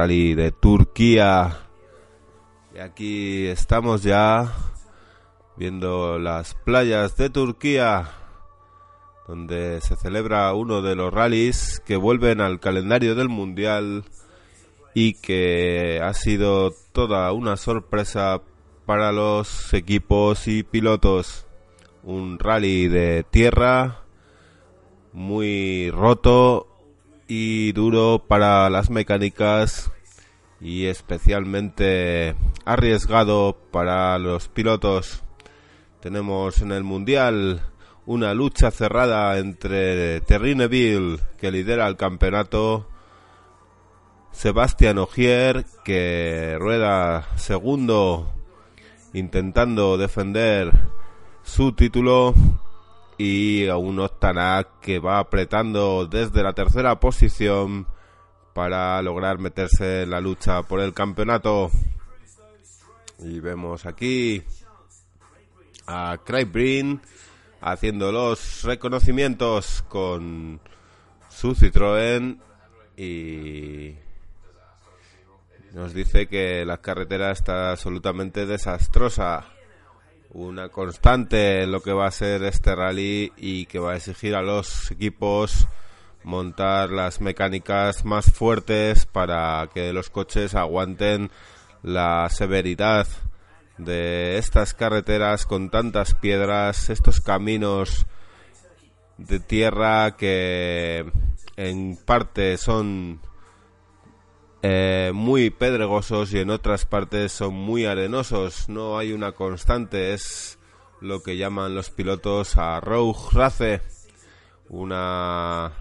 [0.00, 1.58] rally de Turquía.
[2.74, 4.50] Y aquí estamos ya
[5.58, 8.10] viendo las playas de Turquía,
[9.28, 14.04] donde se celebra uno de los rallies que vuelven al calendario del Mundial
[14.94, 18.40] y que ha sido toda una sorpresa
[18.86, 21.46] para los equipos y pilotos.
[22.04, 24.00] Un rally de tierra
[25.12, 26.69] muy roto
[27.30, 29.92] y duro para las mecánicas
[30.60, 32.34] y especialmente
[32.64, 35.22] arriesgado para los pilotos.
[36.00, 37.62] Tenemos en el Mundial
[38.04, 42.88] una lucha cerrada entre Terrinneville, que lidera el campeonato,
[44.32, 48.32] Sebastián Ogier, que rueda segundo
[49.12, 50.72] intentando defender
[51.44, 52.34] su título,
[53.22, 57.86] y a un Ostanak que va apretando desde la tercera posición
[58.54, 61.70] para lograr meterse en la lucha por el campeonato.
[63.18, 64.42] Y vemos aquí
[65.86, 67.02] a Craig Breen
[67.60, 70.58] haciendo los reconocimientos con
[71.28, 72.40] su Citroën
[72.96, 73.96] y
[75.74, 79.59] nos dice que la carretera está absolutamente desastrosa
[80.32, 84.34] una constante en lo que va a ser este rally y que va a exigir
[84.34, 85.66] a los equipos
[86.22, 91.30] montar las mecánicas más fuertes para que los coches aguanten
[91.82, 93.06] la severidad
[93.78, 98.06] de estas carreteras con tantas piedras, estos caminos
[99.16, 101.10] de tierra que
[101.56, 103.20] en parte son
[104.62, 108.68] eh, muy pedregosos y en otras partes son muy arenosos.
[108.68, 110.58] No hay una constante, es
[111.00, 113.80] lo que llaman los pilotos a Rogue Race,
[114.68, 115.72] una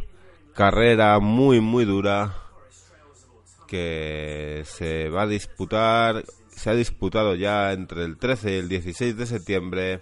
[0.54, 2.36] carrera muy muy dura
[3.68, 9.16] que se va a disputar, se ha disputado ya entre el 13 y el 16
[9.16, 10.02] de septiembre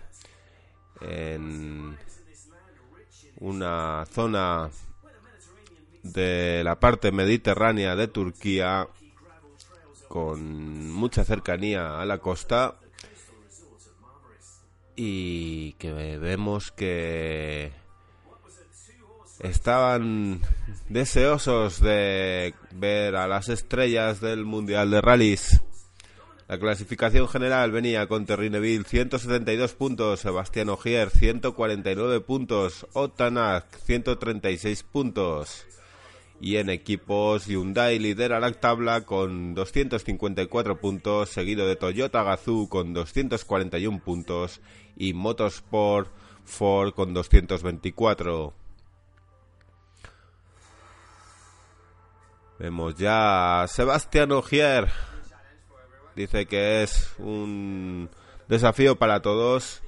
[1.02, 1.98] en
[3.40, 4.70] una zona
[6.04, 8.88] de la parte mediterránea de Turquía
[10.08, 12.76] con mucha cercanía a la costa
[14.96, 17.72] y que vemos que
[19.40, 20.42] estaban
[20.90, 25.62] deseosos de ver a las estrellas del Mundial de Rallys.
[26.48, 35.68] La clasificación general venía con Terrinneville 172 puntos, Sebastián Ogier 149 puntos, Otanak 136 puntos
[36.40, 42.94] y en equipos Hyundai lidera la tabla con 254 puntos, seguido de Toyota Gazoo con
[42.94, 44.62] 241 puntos
[44.96, 46.10] y Motorsport
[46.46, 48.54] Ford con 224.
[52.60, 54.88] Vemos ya a Sebastián Ogier.
[56.16, 58.10] Dice que es un
[58.48, 59.84] desafío para todos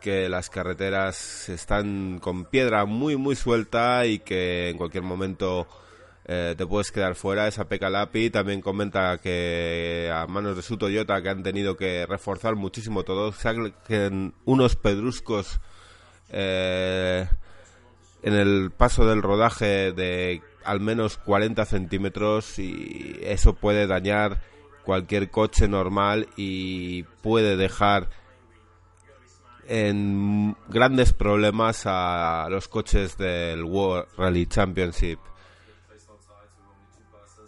[0.00, 5.66] que las carreteras están con piedra muy muy suelta y que en cualquier momento
[6.28, 7.46] eh, te puedes quedar fuera.
[7.46, 12.04] Esa Pekka Lapi también comenta que a manos de su Toyota que han tenido que
[12.06, 15.60] reforzar muchísimo todo, saquen unos pedruscos
[16.30, 17.28] eh,
[18.22, 24.40] en el paso del rodaje de al menos 40 centímetros y eso puede dañar
[24.84, 28.08] cualquier coche normal y puede dejar
[29.68, 35.20] en grandes problemas a los coches del World Rally Championship.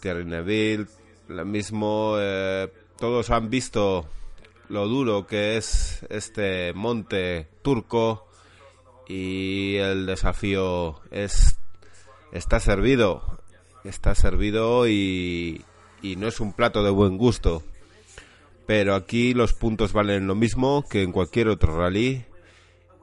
[0.01, 0.87] Thierry Neville,
[1.29, 4.07] lo mismo, eh, todos han visto
[4.69, 8.29] lo duro que es este monte turco
[9.09, 11.59] y el desafío es
[12.33, 13.41] está servido,
[13.85, 15.65] está servido y,
[16.03, 17.63] y no es un plato de buen gusto.
[18.67, 22.27] Pero aquí los puntos valen lo mismo que en cualquier otro rally.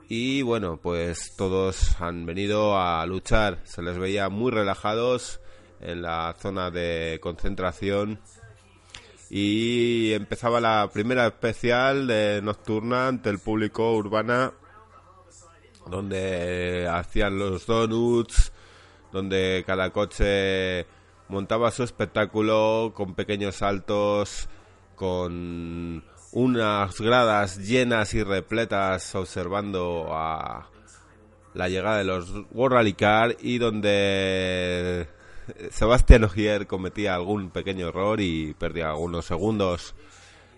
[0.07, 3.61] Y bueno, pues todos han venido a luchar.
[3.63, 5.39] Se les veía muy relajados
[5.81, 8.19] en la zona de concentración.
[9.29, 14.53] Y empezaba la primera especial de nocturna ante el público urbana
[15.87, 18.51] donde hacían los donuts,
[19.11, 20.85] donde cada coche
[21.27, 24.49] montaba su espectáculo con pequeños saltos,
[24.95, 30.69] con unas gradas llenas y repletas observando a
[31.53, 32.95] la llegada de los World Rally
[33.39, 35.07] y donde
[35.71, 39.95] Sebastián Ogier cometía algún pequeño error y perdía algunos segundos.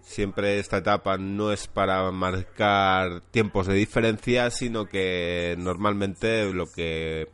[0.01, 7.27] Siempre esta etapa no es para marcar tiempos de diferencia, sino que normalmente lo que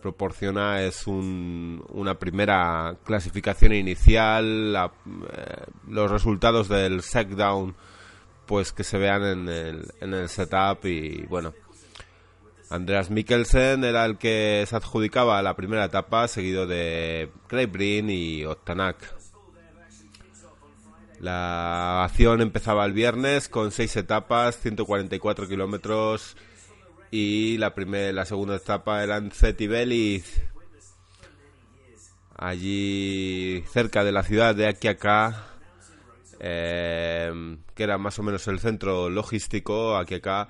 [0.00, 7.02] proporciona es una primera clasificación inicial, eh, los resultados del
[7.36, 7.74] down
[8.46, 11.52] pues que se vean en el, en el setup y bueno.
[12.70, 17.70] Andreas Mikkelsen era el que se adjudicaba la primera etapa, seguido de Craig
[18.10, 19.14] y Otanak.
[21.20, 26.36] La acción empezaba el viernes con seis etapas, 144 kilómetros
[27.10, 29.32] y la primera, la segunda etapa era en
[32.36, 35.46] allí cerca de la ciudad de Akiaka,
[36.38, 40.48] eh, que era más o menos el centro logístico Akiaka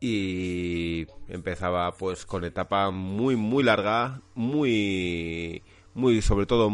[0.00, 5.62] y empezaba pues con etapa muy muy larga, muy
[5.94, 6.70] muy sobre todo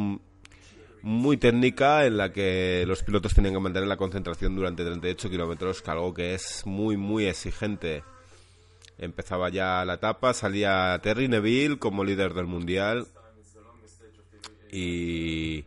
[1.03, 5.83] muy técnica en la que los pilotos tenían que mantener la concentración durante 38 kilómetros,
[5.87, 8.03] algo que es muy muy exigente.
[8.99, 13.07] Empezaba ya la etapa, salía Terry Neville como líder del mundial
[14.71, 15.65] y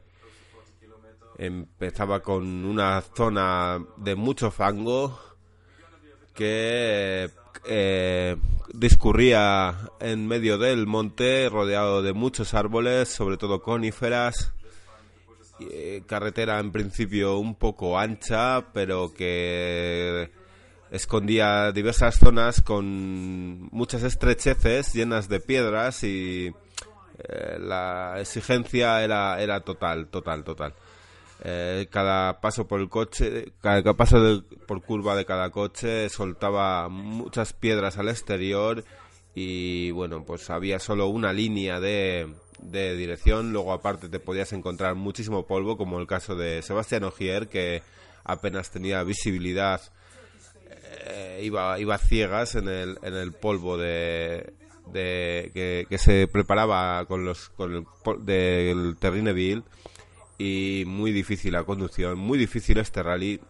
[1.37, 5.19] empezaba con una zona de mucho fango
[6.33, 7.29] que
[7.67, 8.35] eh,
[8.73, 14.53] discurría en medio del monte rodeado de muchos árboles, sobre todo coníferas.
[15.59, 20.29] Eh, carretera en principio un poco ancha, pero que
[20.91, 26.53] escondía diversas zonas con muchas estrecheces llenas de piedras y
[27.17, 30.73] eh, la exigencia era, era total, total, total.
[31.43, 37.53] Eh, cada paso por el coche, cada, paso por curva de cada coche soltaba muchas
[37.53, 38.83] piedras al exterior
[39.35, 44.95] y bueno, pues había solo una línea de, de dirección, luego aparte te podías encontrar
[44.95, 47.83] muchísimo polvo, como el caso de Sebastián Ogier, que
[48.23, 49.81] apenas tenía visibilidad
[51.09, 54.53] eh, iba, iba ciegas en el, en el polvo de,
[54.91, 57.85] de que, se preparaba con los con el
[58.25, 59.63] del Terrinneville
[60.37, 63.41] y muy difícil la conducción, muy difícil este rally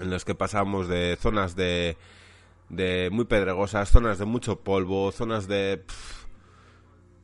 [0.00, 1.96] en los que pasamos de zonas de,
[2.68, 5.84] de muy pedregosas, zonas de mucho polvo, zonas de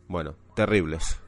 [0.09, 1.21] bueno, terribles.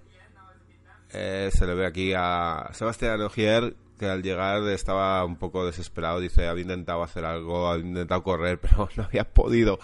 [1.13, 6.21] Eh, se le ve aquí a Sebastián Ogier que al llegar estaba un poco desesperado.
[6.21, 9.79] Dice, había intentado hacer algo, había intentado correr, pero no había podido.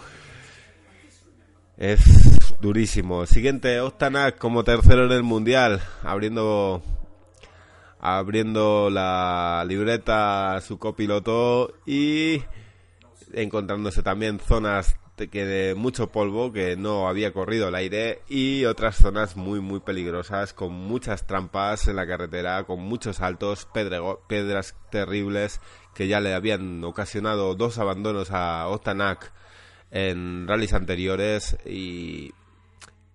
[1.77, 3.25] Es durísimo.
[3.25, 6.83] Siguiente, Ostanak como tercero en el mundial, abriendo
[8.05, 12.43] abriendo la libreta su copiloto y
[13.31, 14.97] encontrándose también zonas
[15.31, 19.79] que de mucho polvo que no había corrido el aire y otras zonas muy muy
[19.79, 23.69] peligrosas con muchas trampas en la carretera con muchos altos
[24.27, 25.61] piedras terribles
[25.95, 29.31] que ya le habían ocasionado dos abandonos a Otanak
[29.91, 32.33] en rallies anteriores y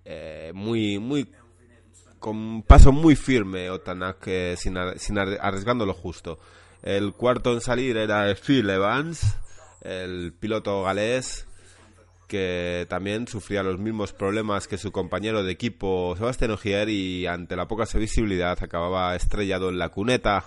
[0.06, 1.28] eh, muy muy
[2.18, 6.38] con paso muy firme Otanak eh, sin, sin arriesgando lo justo
[6.82, 9.36] el cuarto en salir era Phil Evans
[9.82, 11.48] el piloto galés
[12.28, 17.56] que también sufría los mismos problemas que su compañero de equipo Sebastián Ogier y ante
[17.56, 20.44] la poca visibilidad acababa estrellado en la cuneta,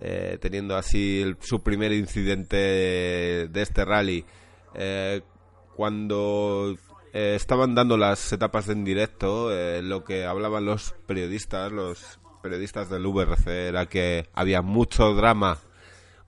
[0.00, 2.56] eh, teniendo así su primer incidente
[3.48, 4.24] de, este rally.
[4.74, 5.22] Eh,
[5.74, 6.76] cuando
[7.12, 9.50] eh, estaban dando las etapas en directo,
[9.82, 15.58] lo que hablaban los periodistas, los periodistas del VRC, era que había mucho drama,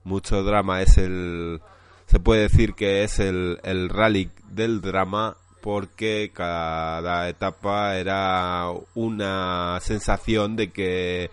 [0.03, 1.61] mucho drama, es el
[2.05, 9.79] se puede decir que es el, el rally del drama porque cada etapa era una
[9.81, 11.31] sensación de que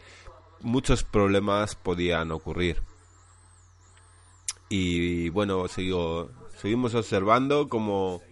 [0.61, 2.83] muchos problemas podían ocurrir.
[4.71, 8.23] Y bueno, sigo, seguimos observando como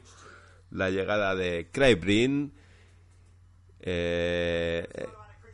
[0.70, 1.98] la llegada de Craig
[3.82, 4.86] eh,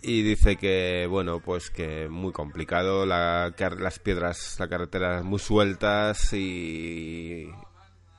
[0.02, 6.32] y dice que bueno pues que muy complicado la, las piedras la carretera muy sueltas
[6.32, 7.49] y,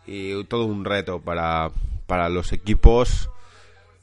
[0.05, 1.71] y todo un reto para,
[2.07, 3.29] para los equipos.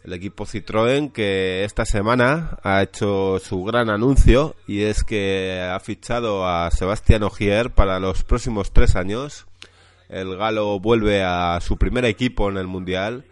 [0.04, 5.80] El equipo Citroën que esta semana ha hecho su gran anuncio y es que ha
[5.80, 9.46] fichado a Sebastián Ogier para los próximos tres años
[10.08, 13.24] el galo vuelve a su primer equipo en el mundial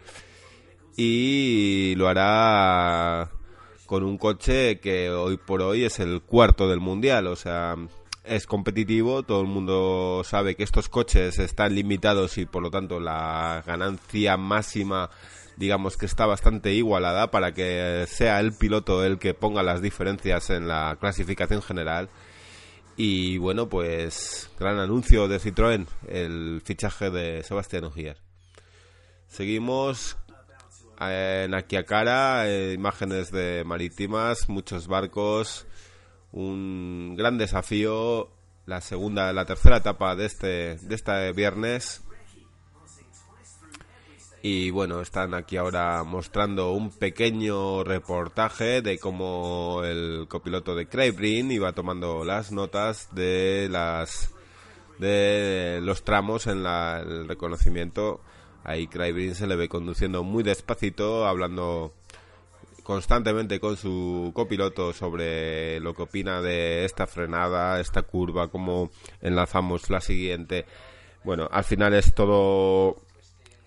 [0.95, 3.29] y lo hará
[3.85, 7.75] con un coche que hoy por hoy es el cuarto del mundial, o sea,
[8.23, 12.99] es competitivo, todo el mundo sabe que estos coches están limitados y por lo tanto
[12.99, 15.09] la ganancia máxima
[15.57, 20.49] digamos que está bastante igualada para que sea el piloto el que ponga las diferencias
[20.49, 22.09] en la clasificación general.
[22.95, 28.17] Y bueno, pues gran anuncio de Citroën, el fichaje de Sebastián Ogier.
[29.27, 30.15] Seguimos
[30.99, 35.65] en Akiakara, eh, imágenes de marítimas, muchos barcos,
[36.31, 38.29] un gran desafío,
[38.67, 42.03] la segunda, la tercera etapa de este, de este viernes.
[44.43, 51.15] Y bueno, están aquí ahora mostrando un pequeño reportaje de cómo el copiloto de Craig
[51.19, 54.33] iba tomando las notas de las
[54.99, 58.19] de los tramos en el reconocimiento
[58.63, 61.91] Ahí Craig se le ve conduciendo muy despacito, hablando
[62.83, 68.89] constantemente con su copiloto sobre lo que opina de esta frenada, esta curva, cómo
[69.21, 70.65] enlazamos la siguiente.
[71.25, 72.97] Bueno, al final es todo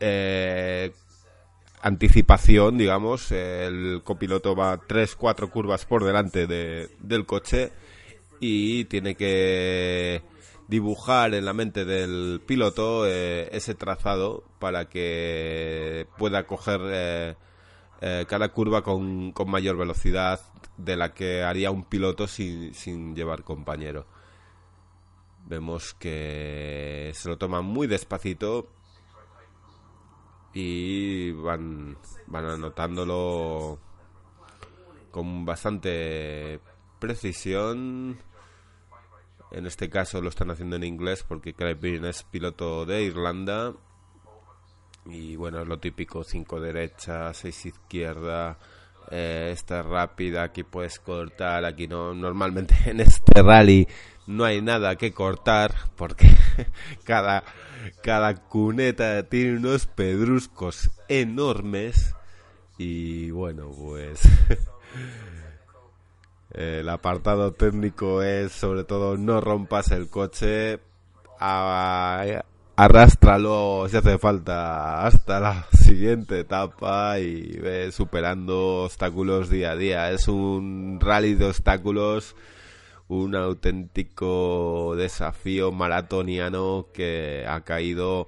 [0.00, 0.93] eh,
[1.83, 3.31] anticipación, digamos.
[3.33, 7.73] El copiloto va tres, cuatro curvas por delante de, del coche
[8.41, 10.23] y tiene que
[10.69, 16.81] dibujar en la mente del piloto eh, ese trazado para que pueda coger
[18.00, 20.41] eh, cada curva con, mayor velocidad
[20.76, 24.07] de la que haría un piloto sin, sin llevar compañero.
[25.47, 28.69] Vemos que se lo toman muy despacito
[30.59, 31.97] y van,
[32.27, 33.79] van anotándolo
[35.11, 36.61] con bastante
[36.99, 38.19] precisión
[39.51, 43.75] en este caso lo están haciendo en inglés porque Craig es piloto de Irlanda.
[45.07, 48.59] Y bueno, es lo típico, 5 derecha, 6 izquierda,
[49.11, 52.13] eh, esta rápida, aquí puedes cortar, aquí no.
[52.13, 53.87] Normalmente en este rally
[54.26, 56.28] no hay nada que cortar porque
[57.04, 57.45] cada,
[58.02, 62.14] cada cuneta tiene unos pedruscos enormes.
[62.78, 64.21] Y bueno, pues
[66.56, 70.78] El apartado técnico es sobre todo no rompas el coche,
[72.76, 80.11] arrástralo si hace falta hasta la siguiente etapa y ve superando obstáculos día a día.
[80.12, 82.37] Es un rally de obstáculos,
[83.09, 88.27] un auténtico desafío maratoniano que ha caído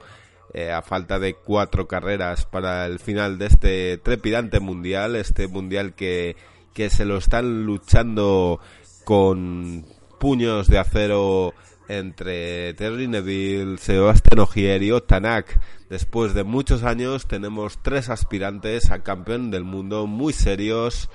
[0.54, 5.94] eh, a falta de cuatro carreras para el final de este trepidante mundial, este mundial
[5.94, 6.36] que
[6.78, 8.60] que se lo están luchando
[9.02, 9.84] con
[10.20, 11.52] puños de acero
[11.88, 15.60] entre Terry Neville, Sebastián Ogier y Otanak.
[15.90, 21.10] Después de muchos años tenemos tres aspirantes a campeón del mundo muy serios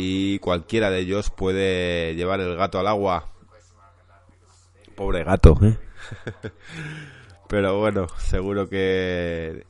[0.00, 3.30] y cualquiera de ellos puede llevar el gato al agua.
[4.94, 5.76] Pobre gato, ¿eh?
[7.48, 9.66] Pero bueno, seguro que,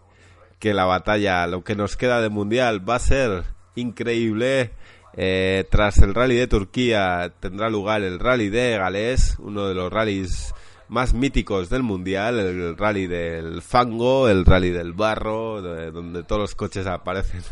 [0.59, 3.45] que la batalla, lo que nos queda de mundial va a ser
[3.75, 4.73] increíble
[5.15, 9.91] eh, tras el rally de Turquía tendrá lugar el rally de Gales, uno de los
[9.91, 10.55] rallies
[10.89, 16.55] más míticos del mundial, el rally del fango, el rally del barro, donde todos los
[16.55, 17.43] coches aparecen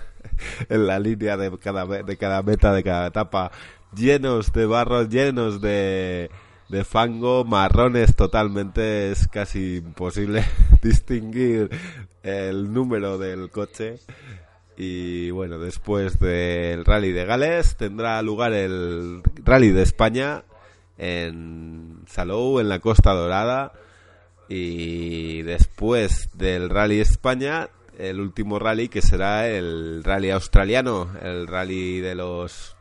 [0.69, 3.51] en la línea de cada, de cada meta, de cada etapa,
[3.95, 6.31] llenos de barro, llenos de,
[6.69, 10.45] de fango, marrones totalmente, es casi imposible
[10.83, 11.71] distinguir
[12.23, 13.99] el número del coche.
[14.77, 20.45] Y bueno, después del Rally de Gales tendrá lugar el Rally de España
[20.99, 23.73] en Salou, en la Costa Dorada.
[24.49, 32.01] Y después del Rally España, el último rally que será el Rally australiano, el Rally
[32.01, 32.77] de los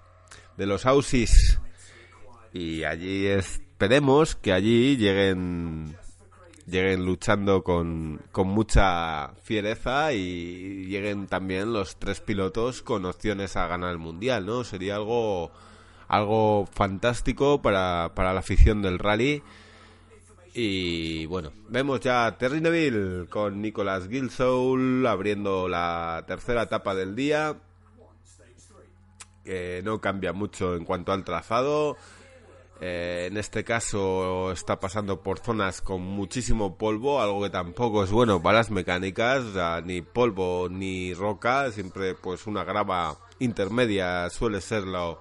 [0.57, 1.59] de los Aussies.
[2.53, 5.97] Y allí esperemos que allí lleguen
[6.67, 13.67] lleguen luchando con, con mucha fiereza y lleguen también los tres pilotos con opciones a
[13.67, 14.63] ganar el mundial, ¿no?
[14.63, 15.51] Sería algo
[16.07, 19.43] algo fantástico para, para la afición del rally.
[20.57, 27.57] Y bueno, vemos ya Terry Neville con Nicolas Gilsoul abriendo la tercera etapa del día.
[29.43, 31.97] Que no cambia mucho en cuanto al trazado.
[32.79, 38.11] Eh, en este caso está pasando por zonas con muchísimo polvo, algo que tampoco es
[38.11, 39.43] bueno para las mecánicas,
[39.83, 45.19] ni polvo ni roca, siempre pues una grava intermedia suele ser lo,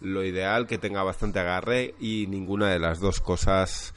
[0.00, 3.94] ideal, que tenga bastante agarre y ninguna de las dos cosas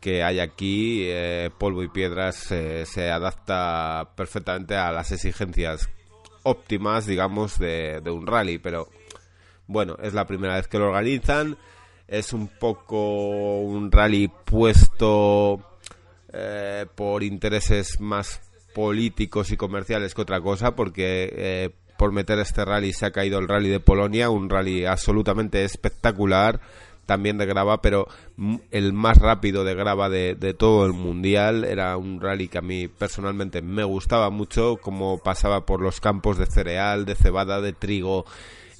[0.00, 5.88] que hay aquí, eh, polvo y piedras, eh, se adapta perfectamente a las exigencias
[6.42, 8.88] óptimas, digamos, de, de un rally, pero
[9.66, 11.56] bueno, es la primera vez que lo organizan.
[12.06, 15.60] Es un poco un rally puesto
[16.32, 18.40] eh, por intereses más
[18.74, 23.48] políticos y comerciales que otra cosa, porque por meter este rally se ha caído el
[23.48, 26.60] rally de Polonia, un rally absolutamente espectacular,
[27.08, 28.06] también de grava, pero
[28.70, 31.64] el más rápido de grava de, todo el mundial.
[31.64, 36.36] Era un rally que a mí personalmente me gustaba mucho, como pasaba por los campos
[36.36, 38.26] de cereal, de cebada, de trigo,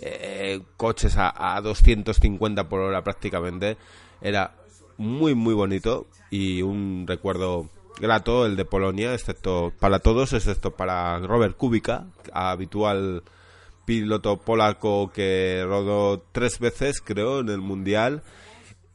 [0.03, 3.79] eh, coches a, a 250 por hora prácticamente.
[4.21, 4.53] Era
[4.99, 11.19] muy, muy bonito y un recuerdo grato el de Polonia, excepto para todos, excepto para
[11.21, 12.05] Robert Kubica,
[12.35, 13.23] habitual
[13.89, 18.23] piloto polaco que rodó tres veces, creo, en el Mundial.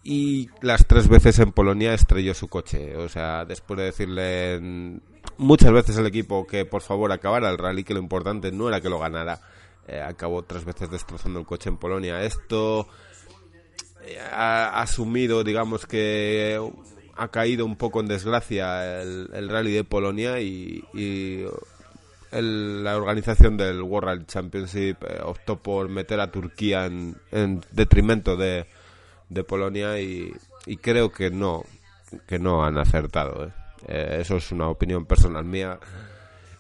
[0.04, 2.96] Y las tres veces en Polonia estrelló su coche.
[2.98, 5.02] O sea, después de decirle
[5.38, 8.82] muchas veces al equipo que por favor acabara el rally, que lo importante no era
[8.82, 9.42] que lo ganara,
[9.88, 12.22] eh, acabó tres veces destrozando el coche en Polonia.
[12.22, 12.88] Esto
[14.04, 16.60] eh, ha asumido, digamos que
[17.16, 20.84] ha caído un poco en desgracia el, rally de Polonia y,
[22.42, 27.16] la organización del World Championship eh, optó por meter a Turquía en,
[27.72, 28.66] detrimento de,
[29.48, 30.32] Polonia y,
[30.82, 31.64] creo que no
[32.28, 33.48] que no han acertado.
[33.48, 33.52] ¿eh?
[33.88, 35.80] Eh, eso es una opinión personal mía.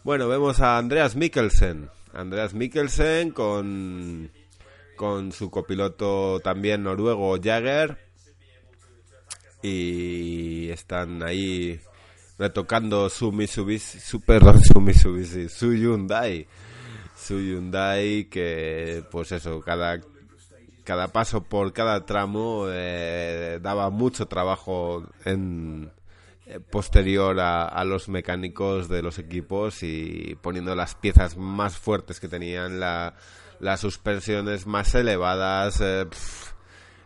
[0.03, 1.89] Bueno, vemos a Andreas Mikkelsen.
[2.13, 4.31] Andreas Mikkelsen con,
[4.95, 7.97] con su copiloto también noruego Jagger
[9.61, 11.79] y están ahí
[12.37, 16.47] retocando su Mitsubishi, su, perdón, su Mitsubishi, su Hyundai,
[17.15, 19.99] su Hyundai que pues eso, cada
[20.83, 25.91] cada paso por cada tramo eh, daba mucho trabajo en
[26.45, 32.27] eh, posterior a, los mecánicos de los equipos y poniendo las piezas más fuertes que
[32.27, 33.15] tenían la,
[33.59, 36.05] las suspensiones más elevadas eh,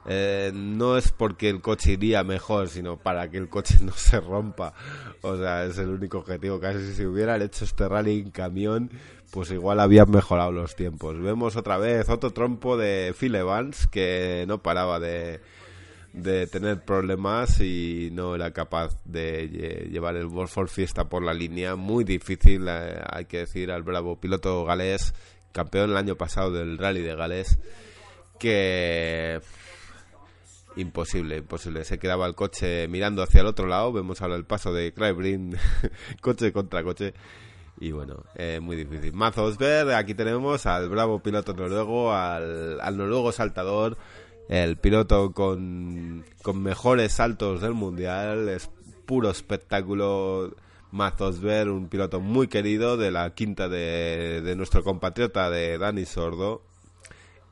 [0.07, 4.19] eh, no es porque el coche iría mejor, sino para que el coche no se
[4.19, 4.73] rompa.
[5.21, 6.59] O sea, es el único objetivo.
[6.59, 8.89] Casi si hubieran hecho este rally en camión,
[9.31, 11.19] pues igual habían mejorado los tiempos.
[11.19, 15.41] Vemos otra vez otro trompo de Phil Evans que no paraba de,
[16.13, 21.75] de tener problemas y no era capaz de llevar el Wolford Fiesta por la línea.
[21.75, 25.13] Muy difícil, eh, hay que decir, al bravo piloto galés,
[25.51, 27.59] campeón el año pasado del rally de Gales,
[28.39, 29.41] que
[30.77, 31.83] imposible, imposible.
[31.83, 33.91] Se quedaba el coche mirando hacia el otro lado.
[33.91, 35.55] Vemos ahora el paso de Brin,
[36.21, 37.13] coche contra coche.
[37.79, 39.13] Y bueno, eh, muy difícil.
[39.13, 43.97] Mazosberg, aquí tenemos al bravo piloto noruego, al, al noruego saltador,
[44.49, 48.49] el piloto con, con mejores saltos del mundial.
[48.49, 48.69] Es
[49.05, 50.55] puro espectáculo.
[50.89, 56.61] Mazosberg, un piloto muy querido de la quinta de, de nuestro compatriota de Dani Sordo.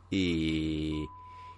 [0.09, 1.05] Y,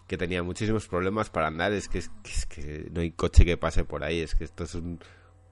[0.07, 1.73] que tenía muchísimos problemas para andar.
[1.73, 2.09] Es que, es,
[2.47, 4.21] que no hay coche que pase por ahí.
[4.21, 4.77] Es que esto es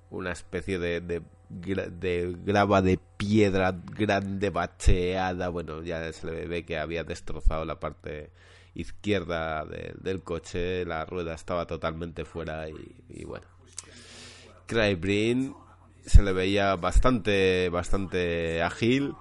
[0.09, 5.49] una especie de, de, grava de piedra grande bacheada.
[5.49, 8.31] Bueno, ya se le ve que había destrozado la parte
[8.73, 10.85] izquierda del coche.
[10.85, 13.45] La rueda estaba totalmente fuera y, y bueno.
[14.67, 15.53] Craybrin
[16.05, 19.13] se le veía bastante, bastante ágil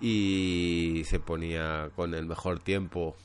[0.00, 3.16] y se ponía con el mejor tiempo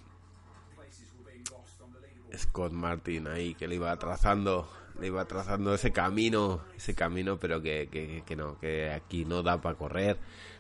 [2.36, 4.70] Scott Martin ahí que le iba trazando
[5.00, 7.90] le iba trazando ese camino ese camino pero que,
[8.26, 10.18] que, no que aquí no da para correr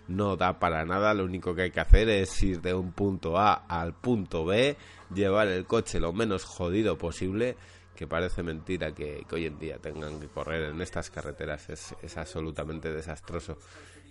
[0.07, 1.13] no da para nada.
[1.13, 4.75] Lo único que hay que hacer es ir de un punto A al punto B
[5.13, 7.55] llevar el coche lo menos jodido posible
[7.95, 11.69] que parece mentira que, hoy en día tengan que correr en estas carreteras.
[11.69, 13.57] Es, es absolutamente desastroso.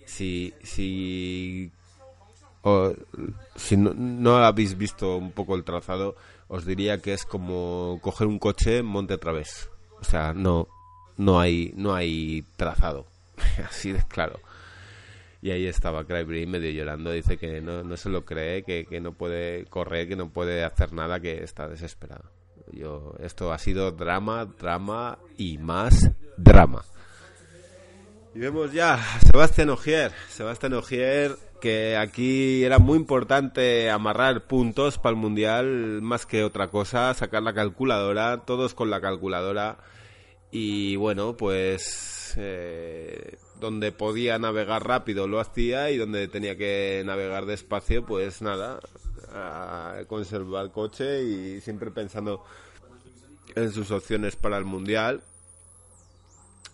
[0.07, 1.71] Si si
[2.63, 2.95] o,
[3.57, 6.15] si no, no habéis visto un poco el trazado
[6.53, 9.71] os diría que es como coger un coche monte a través.
[10.01, 10.69] O sea, no,
[11.17, 13.07] no hay, no hay trazado.
[13.67, 14.39] Así de claro.
[15.41, 17.11] Y ahí estaba Crybury medio llorando.
[17.11, 20.63] Dice que no, no se lo cree, que, que, no puede correr, que no puede
[20.63, 22.31] hacer nada, que está desesperado.
[22.71, 26.85] Yo, esto ha sido drama, drama y más drama.
[28.35, 30.13] Y vemos ya Sebastián Ogier.
[30.29, 36.67] Sebastián Ogier que aquí era muy importante amarrar puntos para el mundial más que otra
[36.67, 39.79] cosa, sacar la calculadora, todos con la calculadora
[40.51, 47.47] y bueno, pues eh, donde podía navegar rápido lo hacía y donde tenía que navegar
[47.47, 48.81] despacio, pues nada,
[49.33, 52.45] a conservar coche y siempre pensando
[53.55, 55.23] en sus opciones para el mundial.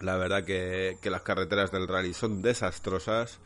[0.00, 3.38] La verdad que las carreteras del rally son desastrosas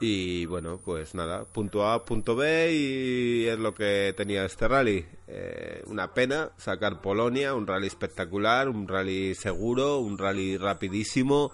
[0.00, 5.04] y bueno, pues nada, punto A, punto B y es lo que tenía este rally.
[5.26, 11.52] Eh, una pena sacar Polonia, un rally espectacular, un rally seguro, un rally rapidísimo,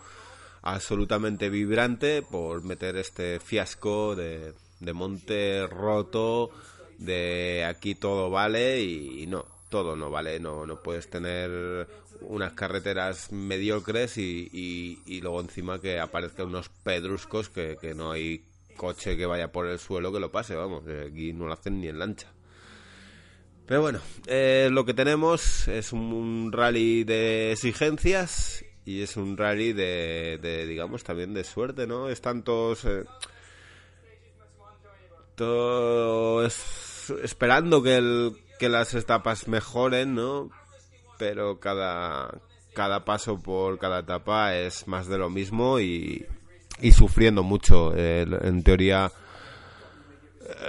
[0.63, 6.51] absolutamente vibrante por meter este fiasco de, de monte roto,
[6.99, 11.89] de aquí todo vale y no, todo no vale, no, no puedes tener
[12.21, 14.49] unas carreteras mediocres y,
[15.05, 18.45] y, luego encima que aparezcan unos pedruscos que, que no hay
[18.77, 21.81] coche que vaya por el suelo que lo pase, vamos, que aquí no lo hacen
[21.81, 22.29] ni en lancha.
[23.67, 29.73] Pero bueno, eh, lo que tenemos es un rally de exigencias y es un rally
[29.73, 32.09] de, digamos, también de suerte, ¿no?
[32.11, 32.85] Están todos...
[32.85, 33.03] Eh,
[35.35, 40.49] todos esperando que, el, que las etapas mejoren, ¿no?
[41.19, 42.41] Pero cada,
[42.73, 46.25] cada paso por cada etapa es más de lo mismo y,
[46.81, 47.95] y sufriendo mucho.
[47.95, 49.13] En teoría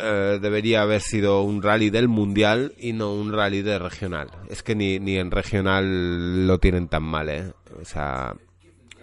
[0.03, 4.27] eh, debería haber sido un rally del mundial y no un rally de regional.
[4.49, 7.53] Es que ni, ni en regional lo tienen tan mal, ¿eh?
[7.81, 8.36] O sea,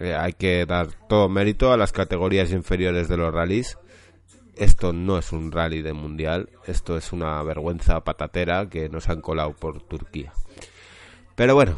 [0.00, 3.78] eh, hay que dar todo mérito a las categorías inferiores de los rallies.
[4.56, 9.20] Esto no es un rally de mundial, esto es una vergüenza patatera que nos han
[9.20, 10.32] colado por Turquía.
[11.34, 11.76] Pero bueno,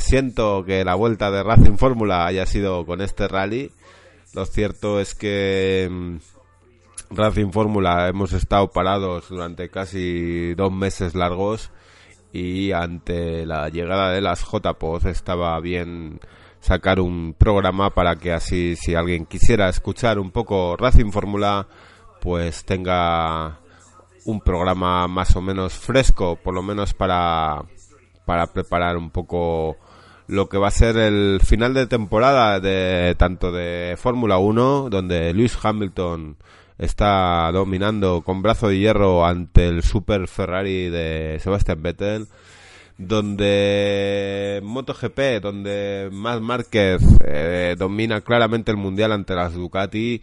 [0.00, 3.70] siento que la vuelta de Racing Fórmula haya sido con este rally.
[4.34, 6.16] Lo cierto es que mm,
[7.10, 11.70] Racing Fórmula hemos estado parados durante casi dos meses largos
[12.32, 16.20] y ante la llegada de las JPOZ estaba bien
[16.60, 21.66] sacar un programa para que así si alguien quisiera escuchar un poco Racing Fórmula
[22.20, 23.60] pues tenga
[24.24, 27.62] un programa más o menos fresco por lo menos para
[28.26, 29.76] para preparar un poco
[30.26, 35.32] lo que va a ser el final de temporada de tanto de Fórmula 1 donde
[35.32, 36.36] Lewis Hamilton
[36.76, 42.28] está dominando con brazo de hierro ante el Super Ferrari de Sebastian Vettel
[42.98, 50.20] donde MotoGP, donde Matt Márquez eh, domina claramente el mundial ante las Ducati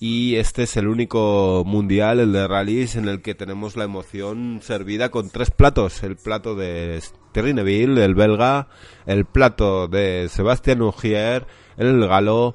[0.00, 4.60] y este es el único mundial, el de rallies, en el que tenemos la emoción
[4.62, 6.04] servida con tres platos.
[6.04, 8.68] El plato de Thierry Neville, el belga,
[9.06, 12.54] el plato de Sebastián Ugier, el galo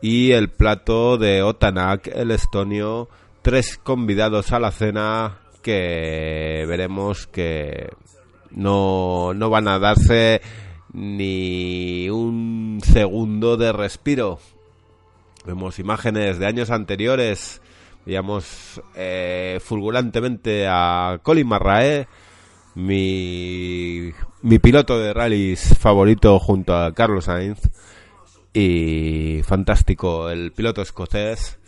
[0.00, 3.08] y el plato de Otanak, el estonio,
[3.42, 7.90] tres convidados a la cena que veremos que
[8.50, 10.40] no, no van a darse
[10.92, 14.38] ni un segundo de respiro.
[15.46, 17.62] Vemos imágenes de años anteriores,
[18.04, 22.08] veíamos eh, fulgurantemente a Colin Marrae,
[22.74, 27.60] mi, mi piloto de rallies favorito junto a Carlos Sainz
[28.52, 31.58] y fantástico el piloto escocés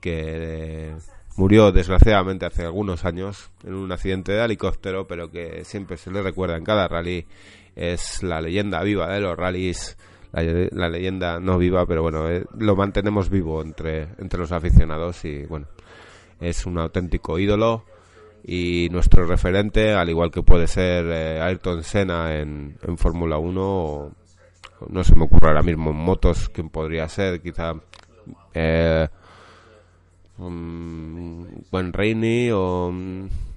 [0.00, 0.92] que
[1.36, 6.22] murió desgraciadamente hace algunos años en un accidente de helicóptero, pero que siempre se le
[6.22, 7.26] recuerda en cada rally.
[7.74, 9.96] Es la leyenda viva de los rallies,
[10.32, 15.44] la, leyenda no viva, pero bueno, eh, lo mantenemos vivo entre, entre los aficionados y
[15.44, 15.66] bueno,
[16.40, 17.84] es un auténtico ídolo
[18.44, 23.60] y nuestro referente, al igual que puede ser eh, Ayrton Senna en, en Fórmula 1
[23.62, 24.12] o
[24.88, 27.74] no se me ocurre ahora mismo en motos quién podría ser, quizá
[28.54, 29.08] eh,
[30.50, 32.92] buen Reini o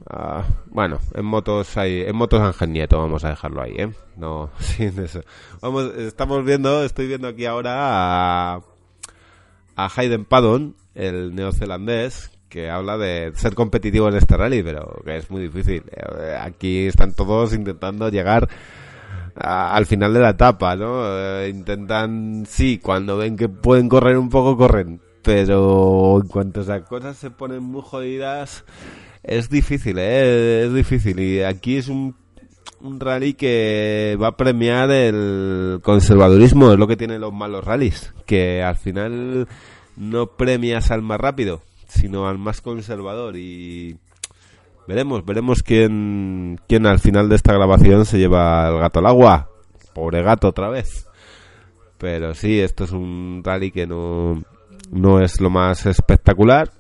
[0.10, 3.92] ah, bueno, en motos hay en motos Ángel Nieto, vamos a dejarlo ahí, ¿eh?
[4.18, 5.22] No, sin eso.
[5.62, 8.62] Vamos, estamos viendo, estoy viendo aquí ahora a,
[9.76, 15.18] a Hayden Paddon, el neozelandés, que habla de ser competitivo en este rally, pero que
[15.18, 15.84] es muy difícil.
[15.92, 18.48] Eh, aquí están todos intentando llegar
[19.36, 21.02] al final de la etapa, ¿no?
[21.06, 25.02] Eh, intentan, sí, cuando ven que pueden correr un poco, corren.
[25.26, 28.64] Pero en cuanto esas cosas se ponen muy jodidas,
[29.24, 30.66] es difícil, ¿eh?
[30.66, 31.20] Es difícil.
[31.20, 32.16] Y aquí es un,
[32.80, 38.14] un rally que va a premiar el conservadurismo, es lo que tienen los malos rallies.
[38.28, 39.48] Que al final
[39.98, 43.36] no premias al más rápido, sino al más conservador.
[43.36, 43.98] Y
[44.88, 49.50] Veremos, veremos quién, quién al final de esta grabación se lleva el gato al agua.
[49.94, 51.08] Pobre gato otra vez.
[51.98, 54.44] Pero sí, esto es un rally que no,
[54.92, 56.72] no es lo más espectacular.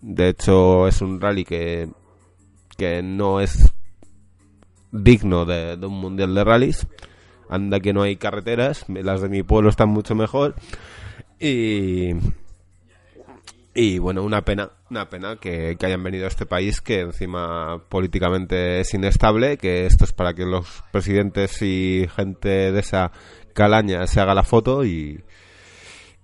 [0.00, 1.88] De hecho, es un rally que,
[2.76, 3.72] que no es
[4.90, 6.86] digno de, un mundial de rallies.
[7.48, 10.54] Anda que no hay carreteras, las de mi pueblo están mucho mejor.
[11.38, 12.12] Y,
[13.74, 18.80] y bueno, una pena, una pena que, hayan venido a este país que encima políticamente
[18.80, 23.12] es inestable, que esto es para que los presidentes y gente de esa
[23.54, 25.22] calaña se haga la foto y,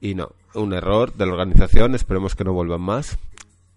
[0.00, 3.18] y no, un error de la organización, esperemos que no vuelvan más.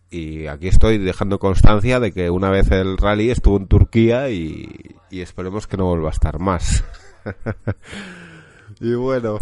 [0.09, 4.95] Y aquí estoy dejando constancia de que una vez el rally estuvo en Turquía y,
[5.09, 6.83] esperemos que no vuelva a estar más.
[8.81, 9.39] y bueno,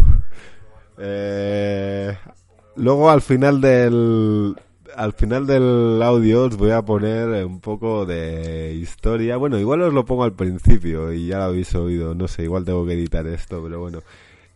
[0.97, 2.15] eh,
[2.79, 4.55] Luego al final del
[4.95, 9.35] al final del audio os voy a poner un poco de historia.
[9.35, 12.15] Bueno, igual os lo pongo al principio y ya lo habéis oído.
[12.15, 13.99] No sé, igual tengo que editar esto, pero bueno.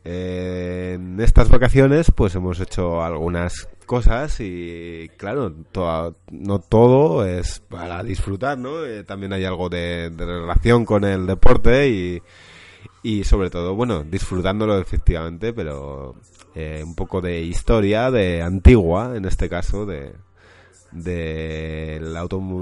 [0.06, 5.54] En estas vacaciones pues hemos hecho algunas cosas y claro,
[6.32, 8.86] no todo es para disfrutar, ¿no?
[8.86, 12.22] Eh, también hay algo de, relación con el deporte y,
[13.02, 16.16] y sobre todo, bueno, disfrutándolo efectivamente, pero
[16.56, 20.14] eh, un poco de historia de antigua, en este caso, de,
[20.94, 22.16] del,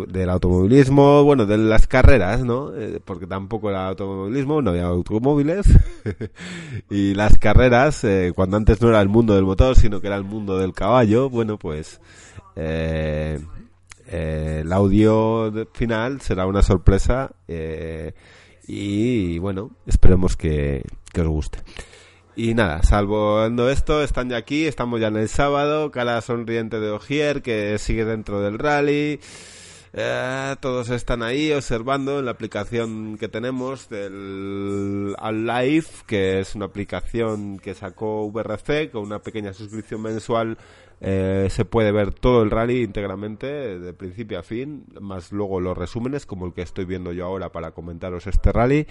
[0.08, 2.74] del automovilismo, bueno, de las carreras, ¿no?
[2.76, 5.68] Eh, porque tampoco era automovilismo, no había automóviles.
[6.90, 10.16] y las carreras, eh, cuando antes no era el mundo del motor, sino que era
[10.16, 12.00] el mundo del caballo, bueno, pues
[12.56, 13.40] eh,
[14.08, 17.32] el audio final será una sorpresa.
[18.68, 21.60] y bueno, esperemos que, que os guste.
[22.44, 26.90] Y nada, salvo esto, están ya aquí, estamos ya en el sábado, cara sonriente de
[26.90, 29.20] Ogier, que sigue dentro del rally.
[29.94, 35.52] Eh, todos están ahí observando en la aplicación que tenemos del All
[36.08, 40.58] que es una aplicación que sacó VRC con una pequeña suscripción mensual.
[41.00, 45.78] Eh, se puede ver todo el rally íntegramente, de principio a fin, más luego los
[45.78, 48.88] resúmenes, como el que estoy viendo yo ahora para comentaros este rally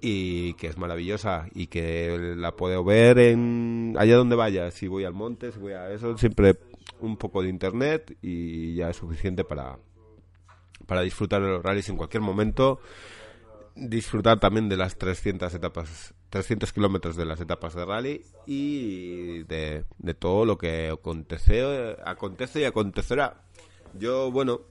[0.00, 5.04] y que es maravillosa y que la puedo ver en allá donde vaya, si voy
[5.04, 6.56] al monte, si voy a eso, siempre
[7.00, 9.78] un poco de internet y ya es suficiente para
[10.86, 12.80] para disfrutar de los rallies en cualquier momento,
[13.76, 19.84] disfrutar también de las 300 etapas, 300 kilómetros de las etapas de rally y de,
[19.98, 23.42] de todo lo que acontece, acontece y acontecerá.
[23.92, 24.62] Yo, bueno,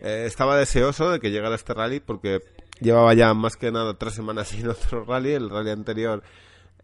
[0.00, 2.42] eh, estaba deseoso de que llegara este rally porque
[2.82, 5.32] llevaba ya más que nada tres semanas sin otro rally.
[5.32, 6.22] El rally anterior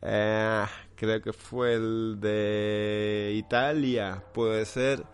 [0.02, 5.04] eh, creo que fue el de Italia, puede ser.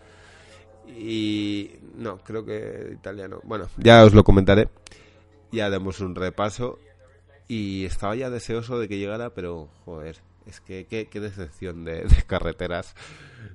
[0.87, 3.41] Y no, creo que Italia no.
[3.45, 4.69] Bueno, ya os lo comentaré.
[5.51, 6.79] Ya demos un repaso.
[7.47, 12.95] Y estaba ya deseoso de que llegara, pero joder, es que qué, decepción de, carreteras.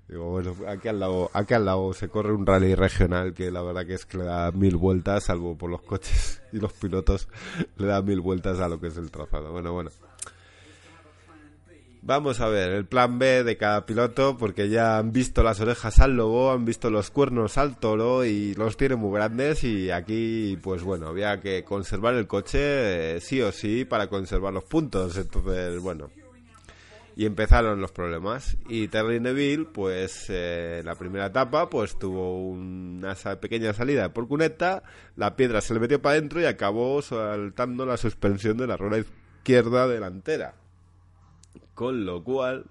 [0.08, 3.62] Digo, bueno, aquí al, lado, aquí al lado se corre un rally regional que la
[3.62, 7.28] verdad que es que le da mil vueltas, salvo por los coches y los pilotos,
[7.78, 9.52] le da mil vueltas a lo que es el trazado.
[9.52, 9.91] Bueno, bueno.
[12.02, 15.99] Vamos a ver el plan B de cada piloto, porque ya han visto las orejas
[15.99, 20.58] al lobo, han visto los cuernos al toro y los tiene muy grandes y aquí,
[20.63, 25.17] pues bueno, había que conservar el coche eh, sí o sí para conservar los puntos.
[25.17, 26.10] Entonces, bueno,
[27.20, 28.56] y empezaron los problemas.
[28.70, 34.84] Y Terry Neville, pues eh, la primera etapa, pues tuvo una pequeña salida por cuneta,
[35.18, 39.00] la piedra se le metió para adentro y acabó saltando la suspensión de la rueda
[39.00, 40.54] izquierda delantera.
[41.74, 42.68] Con lo cual,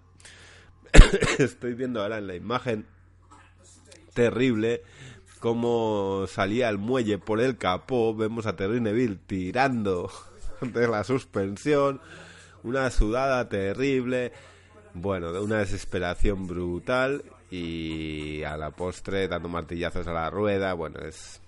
[1.38, 2.86] estoy viendo ahora en la imagen
[4.14, 4.80] terrible
[5.40, 10.10] cómo salía el muelle por el capó, vemos a Terry Neville tirando
[10.62, 12.00] de la suspensión
[12.62, 14.32] una sudada terrible,
[14.94, 17.22] bueno, de una desesperación brutal.
[17.50, 21.40] Y a la postre dando martillazos a la rueda, bueno, es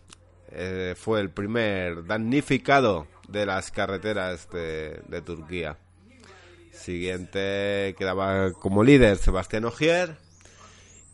[0.53, 5.77] eh, fue el primer damnificado de las carreteras de, de Turquía.
[6.73, 10.17] Siguiente quedaba como líder Sebastián Ogier.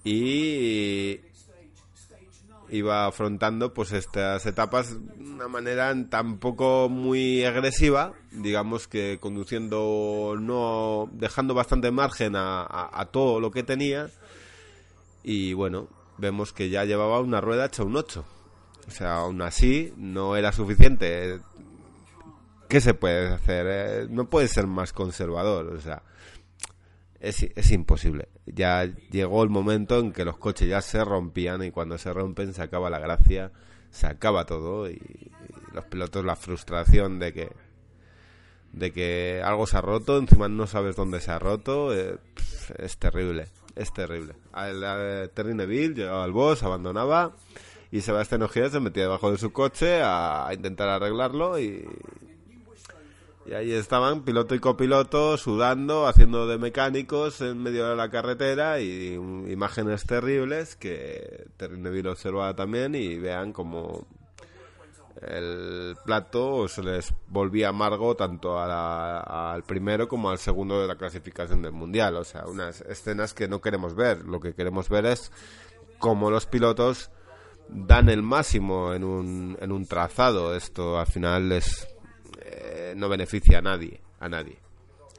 [0.04, 1.20] Y
[2.70, 11.08] iba afrontando pues estas etapas de una manera tampoco muy agresiva, digamos que conduciendo no
[11.12, 14.10] dejando bastante margen a, todo lo que tenía
[15.22, 18.24] y bueno, vemos que ya llevaba una rueda hecha un 8.
[18.86, 21.40] O sea, aún así no era suficiente.
[22.68, 23.66] ¿Qué se puede hacer?
[23.68, 26.02] Eh, no puede ser más conservador, o sea,
[27.20, 28.28] es, es imposible.
[28.46, 32.52] Ya llegó el momento en que los coches ya se rompían y cuando se rompen
[32.52, 33.52] se acaba la gracia,
[33.90, 35.30] se acaba todo y,
[35.72, 37.52] los pilotos la frustración de que
[38.72, 42.18] de que algo se ha roto, encima no sabes dónde se ha roto, eh,
[42.78, 44.34] es terrible, es terrible.
[44.54, 47.32] El, Terry Neville llegaba al boss, abandonaba
[47.90, 51.88] y Sebastián Ogier se metía debajo de su coche a intentar arreglarlo y,
[53.48, 58.80] y ahí estaban piloto y copiloto sudando, haciendo de mecánicos en medio de la carretera
[58.80, 64.06] y imágenes terribles que Neville observaba también y vean como
[65.22, 71.62] el plato se les volvía amargo tanto al primero como al segundo de la clasificación
[71.62, 72.16] del mundial.
[72.16, 74.24] O sea, unas escenas que no queremos ver.
[74.24, 75.32] Lo que queremos ver es
[75.98, 77.10] cómo los pilotos
[77.68, 80.54] dan el máximo en un, en un trazado.
[80.54, 81.88] Esto al final es
[82.42, 84.58] eh, no beneficia a nadie, a nadie.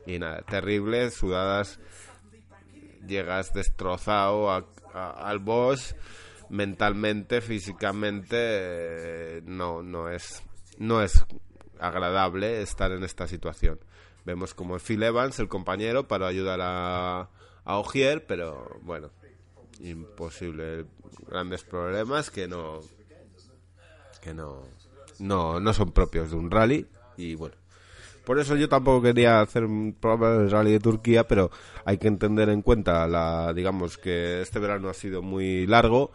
[0.05, 1.79] Y nada, terrible, sudadas,
[3.05, 4.49] llegas destrozado
[4.93, 5.95] al boss,
[6.49, 10.43] mentalmente, físicamente, eh, no, no es,
[10.77, 11.25] no es
[11.79, 13.79] agradable estar en esta situación.
[14.25, 17.29] Vemos como Phil Evans, el compañero, para ayudar a,
[17.63, 19.11] a Ogier, pero bueno,
[19.79, 20.85] imposible.
[21.27, 22.79] Grandes problemas que no,
[24.21, 24.63] que no,
[25.19, 26.87] no, no son propios de un rally
[27.17, 27.55] y bueno.
[28.25, 31.49] Por eso yo tampoco quería hacer un programa del rally de Turquía, pero
[31.85, 36.11] hay que entender en cuenta la, digamos que este verano ha sido muy largo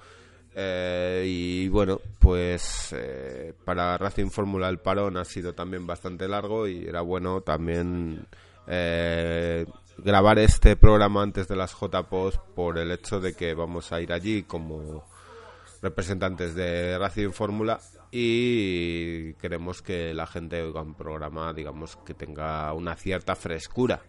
[0.55, 6.69] eh, y bueno, pues eh, para Racing Fórmula el parón ha sido también bastante largo
[6.69, 8.27] y era bueno también
[8.67, 9.65] eh,
[9.97, 14.12] grabar este programa antes de las JPOS por el hecho de que vamos a ir
[14.12, 15.05] allí como
[15.81, 17.81] representantes de Racing Fórmula
[18.14, 24.03] y queremos que la gente oiga un programa, digamos, que tenga una cierta frescura.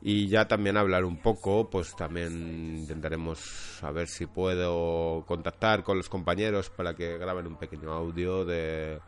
[0.00, 5.96] Y ya también hablar un poco, pues también intentaremos a ver si puedo contactar con
[5.96, 9.00] los compañeros para que graben un pequeño audio de,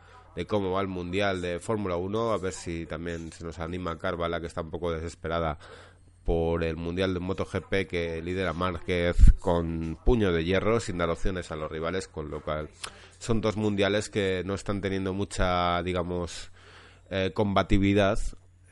[0.45, 4.41] cómo va el Mundial de Fórmula 1, a ver si también se nos anima Carvala,
[4.41, 5.57] que está un poco desesperada
[6.29, 11.49] por el Mundial de MotoGP que lidera Márquez con puño de hierro, sin dar opciones
[11.49, 12.69] a los rivales, con lo cual
[13.17, 16.51] son dos mundiales que no están teniendo mucha, digamos,
[17.09, 18.19] eh, combatividad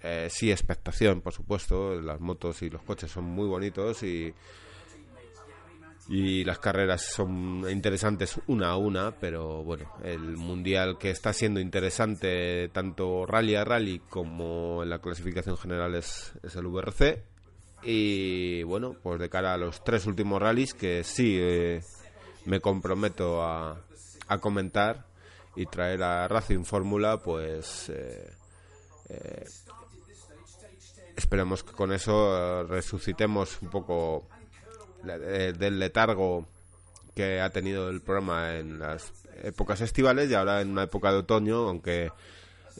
[0.04, 2.00] eh, sí, expectación, por supuesto.
[2.00, 4.32] Las motos y los coches son muy bonitos y,
[6.10, 11.60] y las carreras son interesantes una a una, pero bueno, el mundial que está siendo
[11.60, 17.37] interesante tanto rally a rally como en la clasificación general es, el VRC.
[17.90, 21.82] Y bueno, pues de cara a los tres últimos rallies que sí eh,
[22.44, 23.82] me comprometo a,
[24.28, 25.06] a, comentar
[25.56, 29.46] y traer a Racing Fórmula, pues eh,
[31.16, 34.28] esperemos que con eso eh, resucitemos un poco
[35.02, 36.46] del letargo
[37.16, 41.20] que ha tenido el programa en las épocas estivales y ahora en una época de
[41.20, 42.12] otoño, aunque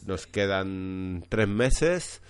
[0.06, 2.22] nos quedan tres meses.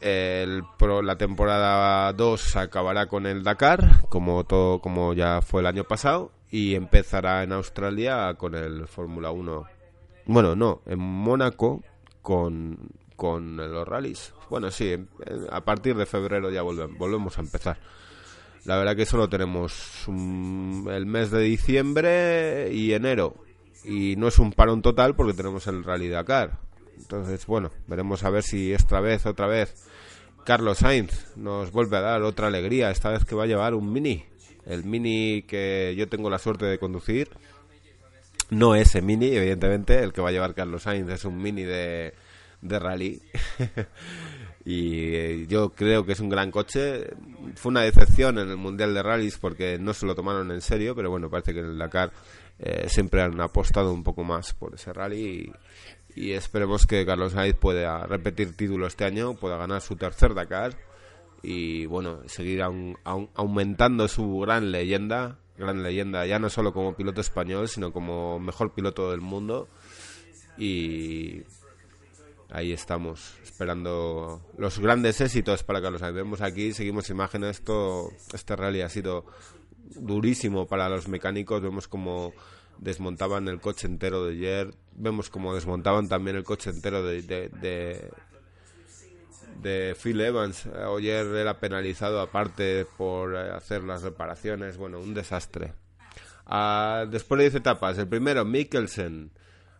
[0.00, 0.64] El
[1.02, 6.32] la temporada 2 acabará con el Dakar, como todo como ya fue el año pasado,
[6.50, 9.64] y empezará en Australia con el Fórmula 1.
[10.26, 11.82] Bueno, no, en Mónaco
[12.22, 14.32] con con los rallies.
[14.48, 14.96] Bueno, sí,
[15.50, 17.76] a partir de febrero ya volvemos, volvemos a empezar.
[18.64, 23.34] La verdad que solo tenemos el mes de diciembre y enero.
[23.84, 26.58] Y no es un parón total porque tenemos el Rally Dakar.
[26.96, 29.89] Entonces, bueno, veremos a ver si esta vez, otra vez,
[30.44, 32.90] Carlos Sainz nos vuelve a dar otra alegría.
[32.90, 34.24] Esta vez que va a llevar un mini.
[34.66, 37.30] El mini que yo tengo la suerte de conducir.
[38.50, 40.02] No ese mini, evidentemente.
[40.02, 42.14] El que va a llevar Carlos Sainz es un mini de
[42.62, 43.22] de rally.
[44.70, 47.08] y eh, yo creo que es un gran coche.
[47.56, 50.94] Fue una decepción en el Mundial de Rallys porque no se lo tomaron en serio,
[50.94, 52.12] pero bueno, parece que en el Dakar
[52.60, 55.52] eh, siempre han apostado un poco más por ese rally
[56.14, 60.76] y, esperemos que Carlos Sainz pueda repetir título este año, pueda ganar su tercer Dakar
[61.42, 67.66] y bueno, seguir aumentando su gran leyenda, gran leyenda ya no solo como piloto español,
[67.68, 69.68] sino como mejor piloto del mundo
[70.58, 71.42] y
[72.52, 78.56] ahí estamos, esperando los grandes éxitos para que los vemos aquí, seguimos imágenes, esto, este
[78.56, 79.24] rally ha sido
[79.94, 82.32] durísimo para los mecánicos, vemos como
[82.78, 87.22] desmontaban el coche entero de ayer, vemos como desmontaban también el coche entero de,
[89.62, 95.74] de, Phil Evans, ayer era penalizado aparte por hacer las reparaciones, bueno, un desastre.
[96.46, 99.30] Ah, después de 10 etapas, el primero Mikkelsen,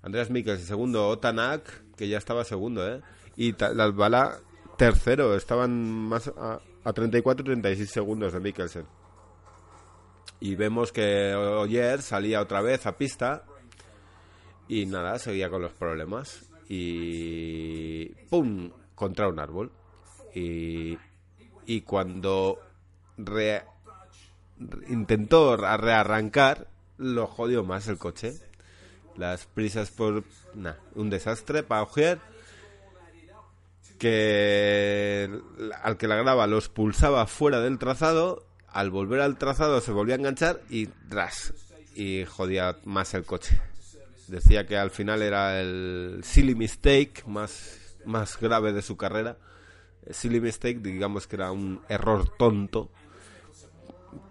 [0.02, 3.02] Andreas Mikkelsen, segundo Otanak, que ya estaba segundo, ¿eh?
[3.36, 4.38] Y Bala
[4.78, 8.86] tercero, estaban más a, a 34 36 segundos de Mikkelsen.
[10.40, 13.44] Y vemos que Oyer salía otra vez a pista
[14.66, 16.48] y nada, seguía con los problemas.
[16.70, 18.70] Y ¡pum!
[18.94, 19.70] contra un árbol.
[20.34, 20.96] Y,
[21.66, 22.60] y cuando
[24.88, 28.40] intentó rearrancar, lo jodió más el coche
[29.16, 30.24] las prisas por...
[30.94, 32.18] un desastre para Ogier
[34.00, 35.30] que
[35.82, 40.14] al que la graba los pulsaba fuera del trazado, al volver al trazado se volvía
[40.14, 41.52] a enganchar y tras
[41.94, 43.60] y jodía más el coche.
[44.26, 49.36] Decía que al final era el silly mistake más, más grave de su carrera.
[50.10, 52.90] silly mistake, digamos que era un error tonto.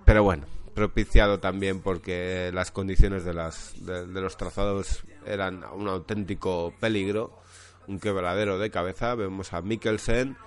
[0.03, 0.45] Pero bueno,
[0.79, 7.37] propiciado también porque las condiciones de, las, de, los trazados eran un auténtico peligro,
[7.87, 9.15] un quebradero de cabeza.
[9.15, 10.37] Vemos a Mikkelsen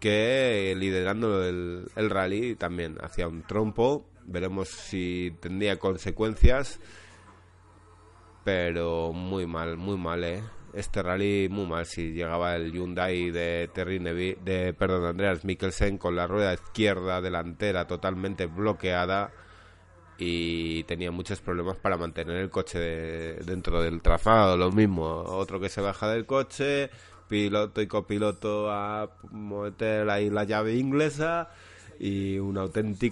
[0.00, 6.80] que liderando el, el rally también hacía un trompo Veremos si tendría consecuencias.
[8.44, 10.42] Pero muy mal, muy mal, ¿eh?
[10.72, 11.86] Este rally muy mal.
[11.86, 17.86] Si llegaba el Hyundai de Terry de, perdón, Andreas Mikkelsen con la rueda izquierda delantera
[17.86, 19.32] totalmente bloqueada
[20.24, 24.56] y tenía muchos problemas para mantener el coche dentro del trazado.
[24.56, 26.90] Lo mismo, otro que se baja del coche,
[27.28, 31.50] piloto y copiloto a meter ahí la llave inglesa
[31.98, 33.08] y un auténtico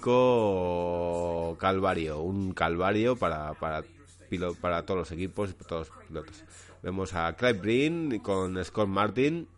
[1.59, 3.83] calvario, un calvario para, para,
[4.61, 6.45] para todos los equipos y todos los pilotos.
[6.81, 9.49] Vemos a Clive Breen con Scott Martin,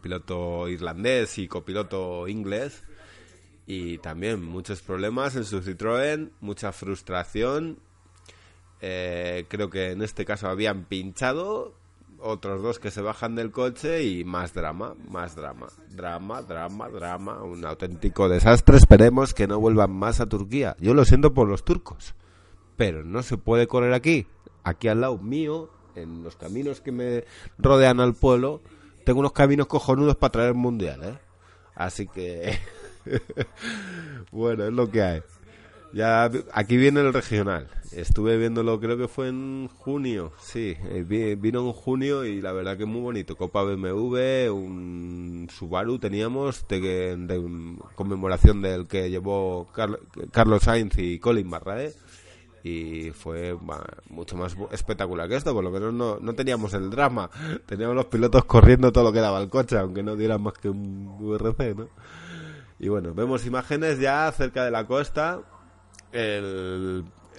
[0.00, 2.84] piloto irlandés y copiloto inglés.
[3.70, 7.78] Y también muchos problemas en su Citroën, mucha frustración.
[8.80, 11.74] Eh, creo que en este caso habían pinchado
[12.18, 17.42] otros dos que se bajan del coche y más drama, más drama, drama, drama, drama,
[17.42, 18.78] un auténtico desastre.
[18.78, 20.74] Esperemos que no vuelvan más a Turquía.
[20.80, 22.14] Yo lo siento por los turcos,
[22.78, 24.26] pero no se puede correr aquí.
[24.64, 27.24] Aquí al lado mío, en los caminos que me
[27.58, 28.62] rodean al pueblo,
[29.04, 31.18] tengo unos caminos cojonudos para traer el mundial, ¿eh?
[31.74, 32.58] Así que,
[34.32, 35.22] bueno, es lo que hay.
[35.92, 37.68] Ya aquí viene el regional.
[37.92, 40.32] Estuve viéndolo, creo que fue en junio.
[40.38, 43.36] Sí, eh, vino en junio y la verdad que es muy bonito.
[43.36, 49.68] Copa BMW, un Subaru teníamos de, conmemoración del que llevó
[50.30, 51.94] Carlos Sainz y Colin Barrae.
[52.62, 53.56] Y fue
[54.10, 57.30] mucho más espectacular que esto, por lo menos no, no teníamos el drama.
[57.66, 60.68] Teníamos los pilotos corriendo todo lo que daba el coche, aunque no diera más que
[60.68, 61.88] un VRC, ¿no?
[62.78, 65.42] Y bueno, vemos imágenes ya cerca de la costa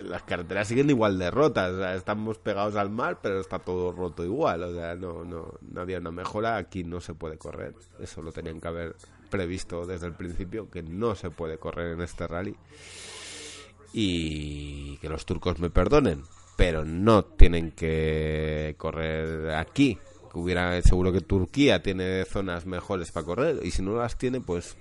[0.03, 1.95] las carreteras siguen igual de rotas.
[1.95, 4.63] estamos pegados al mar, pero está todo roto igual.
[4.63, 6.57] O sea, no, no, no había una mejora.
[6.57, 7.73] Aquí no se puede correr.
[7.99, 8.95] Eso lo tenían que haber
[9.29, 12.55] previsto desde el principio, que no se puede correr en este rally.
[13.93, 16.23] Y que los turcos me perdonen,
[16.55, 19.97] pero no tienen que correr aquí.
[20.33, 24.77] hubiera, seguro que Turquía tiene zonas mejores para correr, y si no las tiene, pues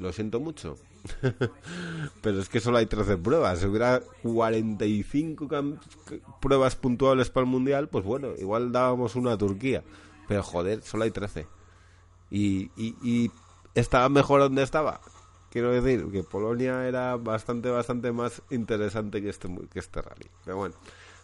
[0.00, 0.76] lo siento mucho.
[2.22, 3.60] Pero es que solo hay 13 pruebas.
[3.60, 5.48] Si hubiera 45
[6.40, 9.84] pruebas puntuables para el mundial, pues bueno, igual dábamos una a Turquía.
[10.26, 11.46] Pero joder, solo hay 13.
[12.30, 13.30] Y,
[13.74, 15.00] estaba mejor donde estaba.
[15.50, 20.30] Quiero decir que Polonia era bastante, bastante más interesante que este, que este rally.
[20.44, 20.74] Pero bueno,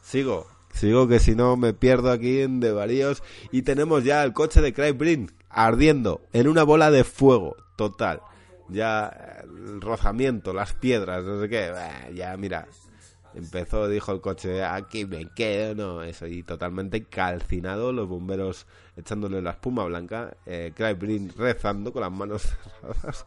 [0.02, 0.46] sigo.
[0.72, 3.22] Sigo que si no me pierdo aquí en de varíos.
[3.52, 8.20] Y tenemos ya el coche de Craig Brink ardiendo en una bola de fuego total
[8.68, 11.72] ya el rozamiento, las piedras, no sé qué,
[12.14, 12.66] ya mira,
[13.34, 19.42] empezó, dijo el coche, aquí me quedo, no, eso, y totalmente calcinado, los bomberos echándole
[19.42, 20.72] la espuma blanca, eh,
[21.36, 22.42] rezando con las manos
[22.82, 23.26] cerradas.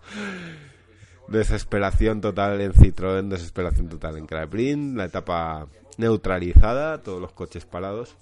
[1.28, 5.68] Desesperación total en Citroën, desesperación total en Brin, la etapa
[5.98, 8.16] neutralizada, todos los coches parados.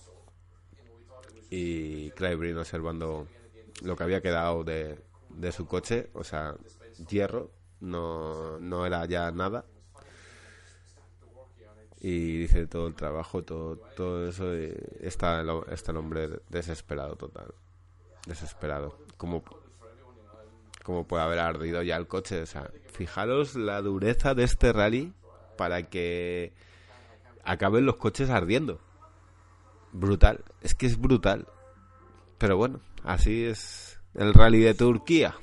[1.49, 3.28] Y Brin observando
[3.82, 4.99] lo que había quedado de,
[5.30, 6.55] de su coche, o sea,
[7.05, 9.65] hierro, no, no era ya nada.
[11.99, 17.53] Y dice todo el trabajo, todo, todo eso, está, está el hombre desesperado total.
[18.27, 18.97] Desesperado.
[19.17, 19.43] Como,
[20.83, 22.41] como puede haber ardido ya el coche.
[22.43, 25.13] O sea, fijaros la dureza de este rally
[25.57, 26.53] para que
[27.43, 28.79] acaben los coches ardiendo.
[29.91, 30.43] Brutal.
[30.61, 31.47] Es que es brutal.
[32.37, 35.35] Pero bueno, así es el rally de Turquía.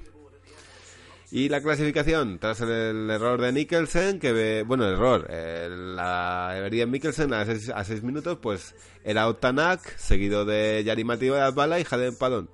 [1.35, 6.87] Y la clasificación, tras el, error de Mikkelsen, que, bueno, el error, eh, la avería
[6.87, 12.15] de Mikkelsen a 6 minutos, pues era Otanak, seguido de Yari de Azbala y Jaden
[12.15, 12.49] Padón.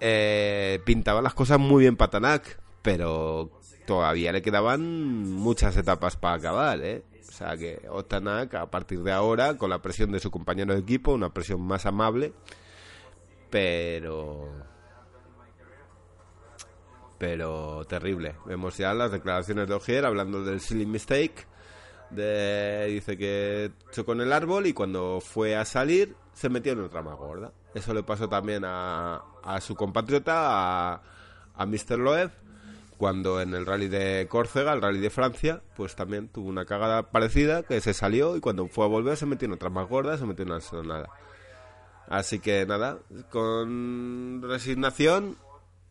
[0.00, 3.50] Eh, pintaban las cosas muy bien para Tanak, pero
[3.86, 7.02] todavía le quedaban muchas etapas para acabar, ¿eh?
[7.28, 10.80] O sea que Otanak, a partir de ahora, con la presión de su compañero de
[10.80, 12.32] equipo, una presión más amable,
[13.50, 14.48] pero
[17.18, 18.36] pero terrible.
[18.46, 21.46] Vemos ya las declaraciones de Ogier hablando del silly mistake.
[22.10, 26.80] De, dice que chocó en el árbol y cuando fue a salir se metió en
[26.80, 27.52] otra más gorda.
[27.74, 31.02] Eso le pasó también a, a su compatriota, a,
[31.54, 31.98] a Mr.
[31.98, 32.30] Loeb,
[32.96, 37.10] cuando en el rally de Córcega, el rally de Francia, pues también tuvo una cagada
[37.10, 40.16] parecida que se salió y cuando fue a volver se metió en otra más gorda,
[40.16, 41.10] se metió en una sonada.
[42.08, 42.98] Así que nada,
[43.30, 45.36] con resignación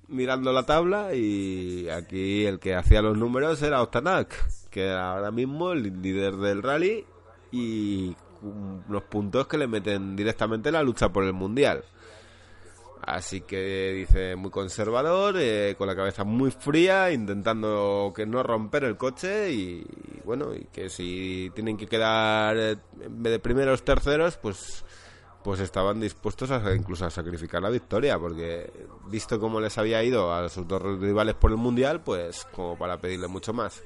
[0.07, 4.35] mirando la tabla y aquí el que hacía los números era Ostanak,
[4.69, 7.05] que era ahora mismo el líder del rally
[7.51, 8.15] y
[8.89, 11.83] los puntos que le meten directamente en la lucha por el mundial.
[13.01, 18.83] Así que dice muy conservador, eh, con la cabeza muy fría, intentando que no romper
[18.83, 19.85] el coche y,
[20.25, 24.83] bueno, y que si tienen que quedar eh, en vez de primeros terceros, pues
[25.47, 28.69] pues estaban dispuestos a incluso a sacrificar la victoria, porque
[29.05, 32.97] visto cómo les había ido a sus dos rivales por el mundial, pues como para
[32.97, 33.81] pedirle mucho más.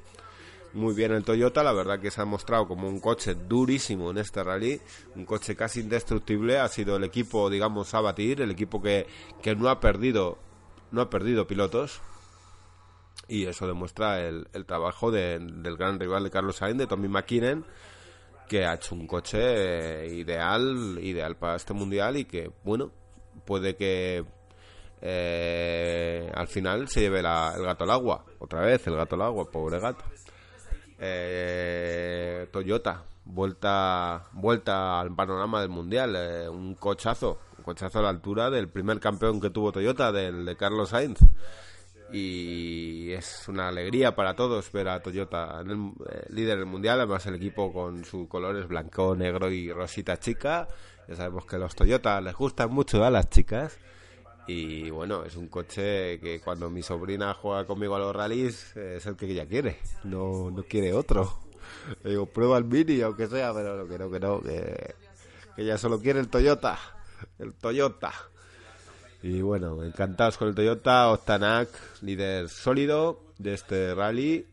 [0.74, 4.18] Muy bien el Toyota, la verdad que se ha mostrado como un coche durísimo en
[4.18, 4.82] este rally,
[5.16, 9.06] un coche casi indestructible, ha sido el equipo, digamos, a batir, el equipo que,
[9.44, 10.40] que no ha perdido,
[10.90, 12.02] no ha perdido pilotos,
[13.28, 17.66] y eso demuestra el, el trabajo del gran rival de Carlos Sainz, de Tommy McKinnon,
[18.52, 22.92] que ha hecho un coche ideal, ideal para este mundial y que, bueno,
[23.46, 24.26] puede que
[25.00, 29.50] eh, al final se lleve el gato al agua, otra vez el gato al agua,
[29.50, 30.04] pobre gato.
[31.00, 38.10] Eh, Toyota, vuelta, vuelta al panorama del mundial, eh, un cochazo, un cochazo a la
[38.10, 41.20] altura del primer campeón que tuvo Toyota, del de Carlos Sainz.
[42.14, 45.78] Y es una alegría para todos ver a Toyota en el,
[46.10, 50.68] eh, líder del mundial, además el equipo con sus colores blanco, negro y rosita chica.
[51.08, 53.78] Ya sabemos que los Toyota les gustan mucho a las chicas.
[54.48, 59.06] Y bueno, es un coche que cuando mi sobrina juega conmigo a los rallies es
[59.06, 61.40] el que ella quiere, no, no quiere otro.
[62.04, 64.96] Le digo, prueba el Mini, aunque sea, pero no, que no, que,
[65.56, 66.78] que ella solo quiere el Toyota,
[67.40, 68.12] el Toyota.
[69.24, 71.70] Y bueno, encantados con el Toyota, Octanac,
[72.02, 74.48] líder sólido de este rally,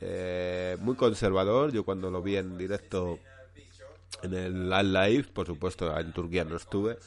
[0.00, 1.72] eh, muy conservador.
[1.72, 3.20] Yo cuando lo vi en directo
[4.22, 6.98] en el Live, por supuesto en Turquía no estuve,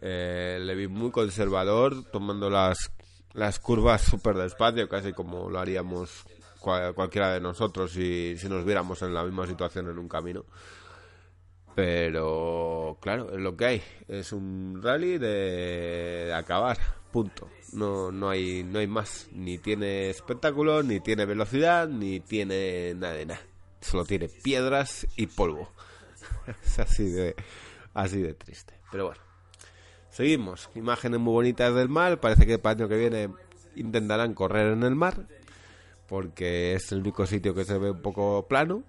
[0.00, 2.90] eh, le vi muy conservador, tomando las,
[3.34, 6.24] las curvas súper despacio, casi como lo haríamos
[6.60, 10.44] cualquiera de nosotros si, si nos viéramos en la misma situación en un camino.
[11.74, 13.82] Pero claro, es lo que hay.
[14.08, 16.78] Es un rally de, acabar,
[17.12, 17.48] punto.
[17.72, 19.28] No, no, hay, no hay más.
[19.32, 23.40] Ni tiene espectáculo, ni tiene velocidad, ni tiene nada de nada.
[23.80, 25.72] Solo tiene piedras y polvo.
[26.64, 27.34] es así de,
[27.94, 28.74] así de triste.
[28.90, 29.30] Pero bueno.
[30.10, 30.68] Seguimos.
[30.74, 32.20] Imágenes muy bonitas del mar.
[32.20, 33.28] Parece que el año que viene
[33.76, 35.26] intentarán correr en el mar.
[36.10, 38.82] Porque es el único sitio que se ve un poco plano.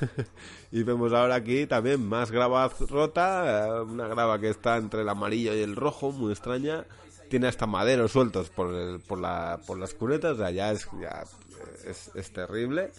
[0.70, 3.66] y vemos ahora aquí también más grava rota.
[3.66, 6.86] Eh, una grava que está entre el amarillo y el rojo, muy extraña.
[7.28, 10.36] Tiene hasta maderos sueltos por, por, la, por las cunetas.
[10.36, 11.24] Sea, ya es, ya
[11.84, 12.92] es, es terrible.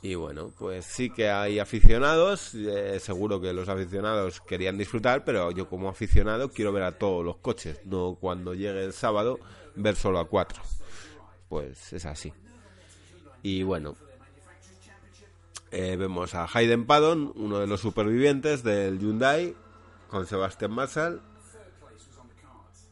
[0.00, 5.50] Y bueno, pues sí que hay aficionados, eh, seguro que los aficionados querían disfrutar, pero
[5.50, 9.40] yo como aficionado quiero ver a todos los coches, no cuando llegue el sábado
[9.74, 10.62] ver solo a cuatro.
[11.48, 12.32] Pues es así.
[13.42, 13.96] Y bueno,
[15.70, 19.54] eh, vemos a Hayden Paddon, uno de los supervivientes del Hyundai,
[20.08, 21.22] con Sebastián Marshall,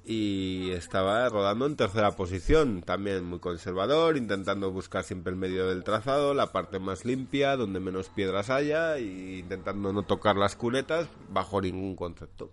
[0.04, 5.84] y estaba rodando en tercera posición, también muy conservador, intentando buscar siempre el medio del
[5.84, 11.08] trazado, la parte más limpia, donde menos piedras haya, e intentando no tocar las cunetas
[11.28, 12.50] bajo ningún concepto.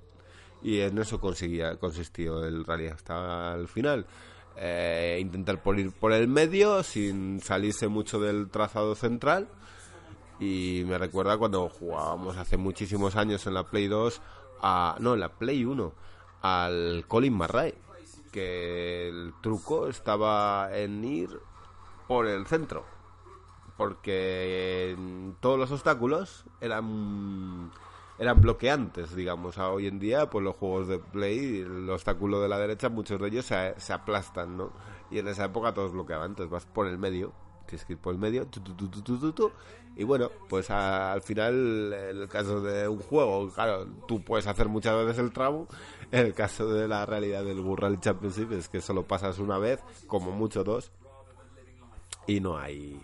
[0.61, 4.05] Y en eso conseguía, consistió el rally hasta el final.
[4.57, 9.49] Eh, intentar por ir por el medio sin salirse mucho del trazado central.
[10.39, 14.21] Y me recuerda cuando jugábamos hace muchísimos años en la Play 2,
[14.61, 15.93] a, no, en la Play 1
[16.41, 17.73] al Colin Marray,
[18.31, 21.29] que el truco estaba en ir
[22.07, 22.85] por el centro,
[23.77, 24.95] porque
[25.39, 27.71] todos los obstáculos eran
[28.19, 29.57] eran bloqueantes, digamos.
[29.57, 33.19] A hoy en día, pues los juegos de Play, el obstáculo de la derecha, muchos
[33.19, 34.71] de ellos se, se aplastan, ¿no?
[35.11, 37.33] Y en esa época todos bloqueaban, entonces vas por el medio
[37.65, 38.47] tienes que ir por el medio,
[39.97, 44.67] y bueno, pues al final, en el caso de un juego, claro, tú puedes hacer
[44.67, 45.67] muchas veces el tramo,
[46.11, 49.79] en el caso de la realidad del Burral Championship es que solo pasas una vez,
[50.07, 50.91] como mucho dos,
[52.27, 53.01] y no hay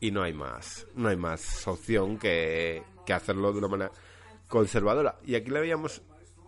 [0.00, 3.90] y no hay más, no hay más opción que, que hacerlo de una manera
[4.48, 5.18] conservadora.
[5.24, 6.02] Y aquí le veíamos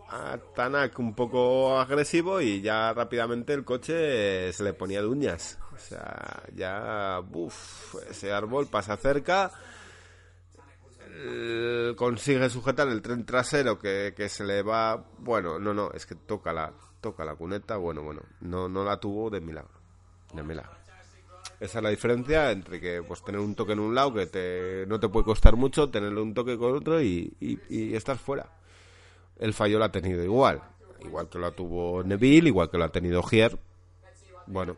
[0.09, 5.59] a Tanak un poco agresivo y ya rápidamente el coche se le ponía de uñas.
[5.75, 9.53] O sea, ya, uff, ese árbol pasa cerca,
[11.97, 16.15] consigue sujetar el tren trasero que, que, se le va, bueno, no, no, es que
[16.15, 19.81] toca la, toca la cuneta, bueno, bueno, no, no la tuvo de milagro,
[20.33, 20.80] de milagro.
[21.61, 24.99] Esa es la diferencia entre que pues tener un toque en un lado que no
[24.99, 28.61] te puede costar mucho, tenerle un toque con otro y, y, y estar fuera
[29.41, 30.63] el fallo lo ha tenido igual.
[31.01, 33.59] Igual que lo tuvo Neville, igual que lo ha tenido Gier.
[34.47, 34.77] Bueno,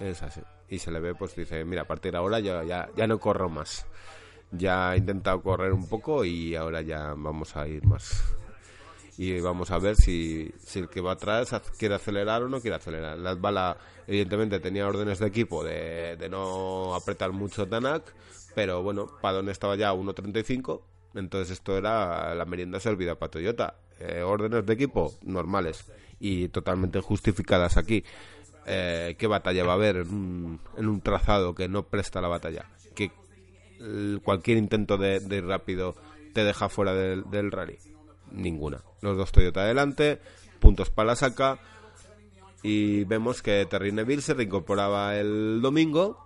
[0.00, 0.40] es así.
[0.68, 3.18] Y se le ve, pues dice, mira, a partir de ahora ya, ya, ya no
[3.18, 3.86] corro más.
[4.50, 8.24] Ya he intentado correr un poco y ahora ya vamos a ir más.
[9.20, 12.76] Y vamos a ver si, si el que va atrás quiere acelerar o no quiere
[12.76, 13.18] acelerar.
[13.18, 18.14] Las bala evidentemente tenía órdenes de equipo de, de no apretar mucho Tanak,
[18.54, 20.80] pero bueno, Padón estaba ya a 1.35,
[21.16, 23.74] entonces esto era la merienda servida para Toyota.
[23.98, 25.84] Eh, órdenes de equipo normales
[26.18, 28.02] y totalmente justificadas aquí.
[28.64, 32.28] Eh, ¿Qué batalla va a haber en un, en un trazado que no presta la
[32.28, 32.70] batalla?
[32.94, 33.12] Que
[34.24, 35.94] cualquier intento de, de ir rápido
[36.32, 37.76] te deja fuera del rally
[38.32, 38.82] ninguna.
[39.00, 40.20] Los dos Toyota adelante,
[40.58, 41.58] puntos para la saca.
[42.62, 46.18] Y vemos que Terry Neville se reincorporaba el domingo.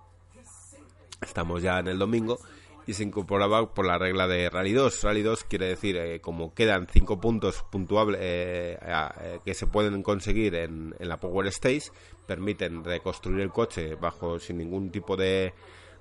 [1.21, 2.39] Estamos ya en el domingo.
[2.87, 5.03] Y se incorporaba por la regla de Rally 2.
[5.03, 10.03] Rally 2 quiere decir, eh, como quedan cinco puntos puntuables eh, eh, que se pueden
[10.03, 11.89] conseguir en, en, la Power Stage,
[12.27, 15.53] permiten reconstruir el coche bajo sin ningún tipo de,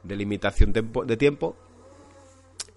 [0.02, 1.57] de limitación de tiempo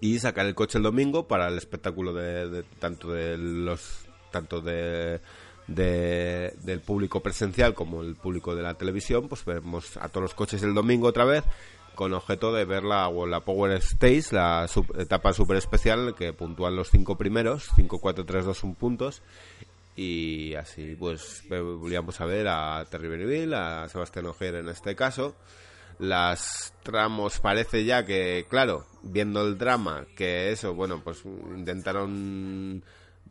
[0.00, 5.20] y sacar el coche el domingo para el espectáculo de, tanto de los tanto de,
[5.66, 10.62] del público presencial como el público de la televisión pues vemos a todos los coches
[10.62, 11.44] el domingo otra vez
[11.98, 14.68] con objeto de ver la, la Power Stage, la
[14.98, 19.20] etapa super especial que puntúan los cinco primeros, 5, 4, 3, 2, 1 puntos.
[19.96, 25.34] Y así, pues, volvíamos a ver a Terry Beneville, a Sebastián Ogier en este caso,
[25.98, 32.84] las tramos parece ya que, claro, viendo el drama, que eso, bueno, pues intentaron,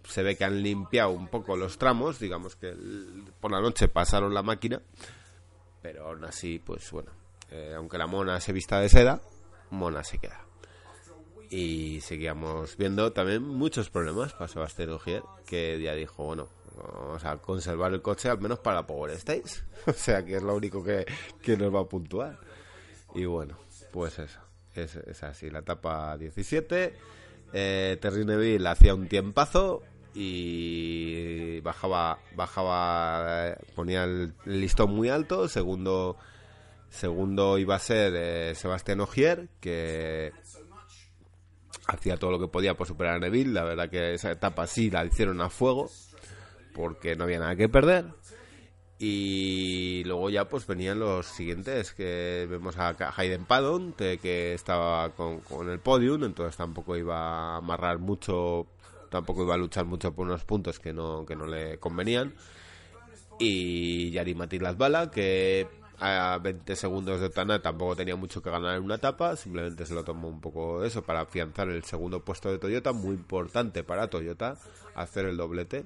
[0.04, 2.74] se ve que han limpiado un poco los tramos, digamos que
[3.40, 4.82] por la noche pasaron la máquina,
[5.82, 7.12] pero aún así, pues bueno,
[7.52, 9.22] eh, aunque la mona se vista de seda,
[9.70, 10.44] mona se queda.
[11.50, 17.38] Y seguíamos viendo también muchos problemas para Sebastián Ogier, que ya dijo, bueno, vamos a
[17.38, 19.64] conservar el coche al menos para Power Stage.
[19.86, 21.06] o sea que es lo único que,
[21.42, 22.38] que nos va a puntuar.
[23.18, 23.58] Y bueno,
[23.92, 24.40] pues eso.
[24.76, 26.94] Es, así, la etapa 17.
[27.52, 29.82] Eh, Terry Neville hacía un tiempazo
[30.14, 35.48] y bajaba, bajaba, ponía el listón muy alto.
[35.48, 36.16] Segundo,
[36.92, 40.32] segundo iba a ser eh, Sebastián Ogier, que
[41.88, 43.52] hacía todo lo que podía por superar a Neville.
[43.52, 45.90] La verdad que esa etapa sí la hicieron a fuego,
[46.76, 48.06] porque no había nada que perder.
[49.00, 55.70] Y luego ya pues venían los siguientes, que vemos a Hayden Paddon, que estaba con,
[55.70, 58.66] el podium, entonces tampoco iba a amarrar mucho,
[59.12, 62.34] tampoco iba a luchar mucho por unos puntos que no, que no le convenían.
[63.40, 65.68] Y Yari Matías Bala, que
[66.00, 69.94] a 20 segundos de Tana tampoco tenía mucho que ganar en una etapa, simplemente se
[69.94, 74.10] lo tomó un poco eso para afianzar el segundo puesto de Toyota, muy importante para
[74.10, 74.58] Toyota
[74.96, 75.86] hacer el doblete.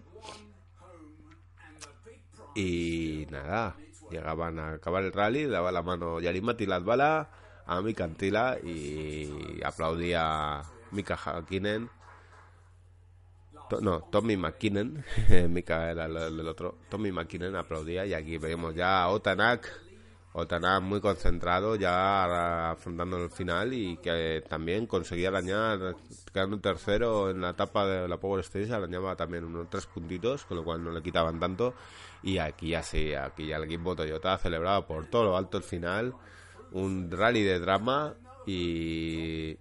[2.55, 3.75] Y nada,
[4.09, 7.29] llegaban a acabar el rally, daba la mano Yarimati Latbala
[7.65, 11.89] a Mika Antila y aplaudía Mika Hakkinen.
[13.81, 15.05] No, Tommy McKinnon,
[15.49, 16.77] Mika era el, otro.
[16.89, 19.69] Tommy McKinnon aplaudía y aquí vemos ya a Otanak
[20.33, 25.95] Otana muy concentrado ya afrontando el final y que también conseguía arañar,
[26.33, 30.57] quedando tercero en la etapa de la Power Stage, arañaba también unos tres puntitos, con
[30.57, 31.73] lo cual no le quitaban tanto.
[32.23, 35.63] Y aquí ya sí, aquí ya el equipo Toyota celebrado por todo lo alto el
[35.63, 36.13] final,
[36.71, 38.13] un rally de drama
[38.45, 39.57] y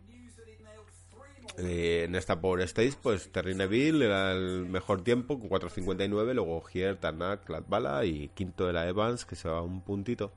[1.59, 6.61] eh, en esta Power Stage, pues Terry Neville era el mejor tiempo con 4.59, luego
[6.63, 10.33] Gier, Tarnak, Latbala y quinto de la Evans, que se va un puntito.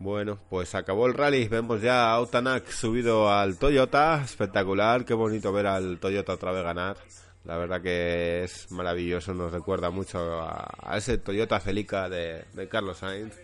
[0.00, 1.46] Bueno, pues acabó el rally.
[1.46, 4.22] Vemos ya a Otanak subido al Toyota.
[4.24, 6.96] Espectacular, qué bonito ver al Toyota otra vez ganar.
[7.44, 13.34] La verdad que es maravilloso, nos recuerda mucho a, ese Toyota Celica de, Carlos Sainz.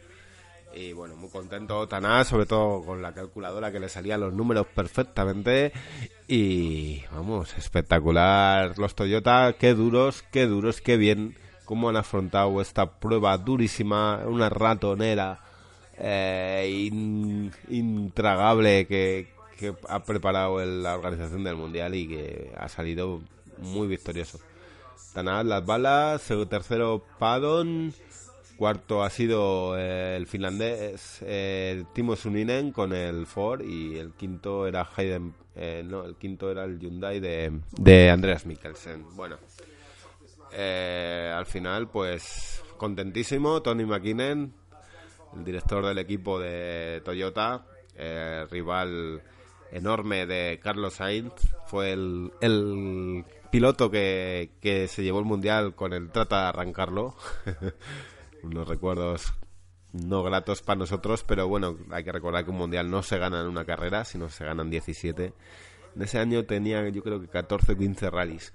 [0.74, 4.66] Y bueno, muy contento Otanak, sobre todo con la calculadora que le salían los números
[4.74, 5.72] perfectamente.
[6.26, 11.36] Y vamos, espectacular los Toyota, qué duros, qué duros, qué bien
[11.66, 15.45] cómo han afrontado esta prueba durísima, una ratonera
[15.99, 16.90] eh,
[17.68, 19.34] intragable que,
[19.88, 23.22] ha preparado la organización del mundial y que ha salido
[23.59, 24.38] muy victorioso.
[25.14, 27.94] Tanad las balas, tercero Padon,
[28.57, 34.66] cuarto ha sido eh, el finlandés eh, Timo Suninen con el Ford y el quinto
[34.66, 39.05] era Hayden, eh, no, el quinto era el Hyundai de, de Andreas Mikkelsen.
[39.14, 39.38] Bueno,
[40.53, 44.53] al final pues contentísimo, Tony McKinnon
[45.35, 49.22] el director del equipo de Toyota, eh, rival
[49.70, 51.33] enorme de Carlos Sainz,
[51.66, 54.51] fue el, piloto que,
[54.89, 57.14] se llevó el mundial con el trata de arrancarlo.
[58.43, 59.33] Unos recuerdos
[59.93, 63.41] no gratos para nosotros, pero bueno, hay que recordar que un mundial no se gana
[63.41, 65.33] en una carrera, sino se ganan 17.
[65.95, 68.53] En ese año tenía yo creo que 14 o 15 rallies.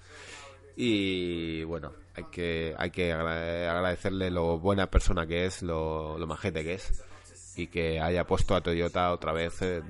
[0.75, 6.63] Y bueno, hay que, hay que agradecerle lo buena persona que es, lo, lo majete
[6.63, 6.91] que es
[7.55, 9.83] y que haya puesto a Toyota otra vez en,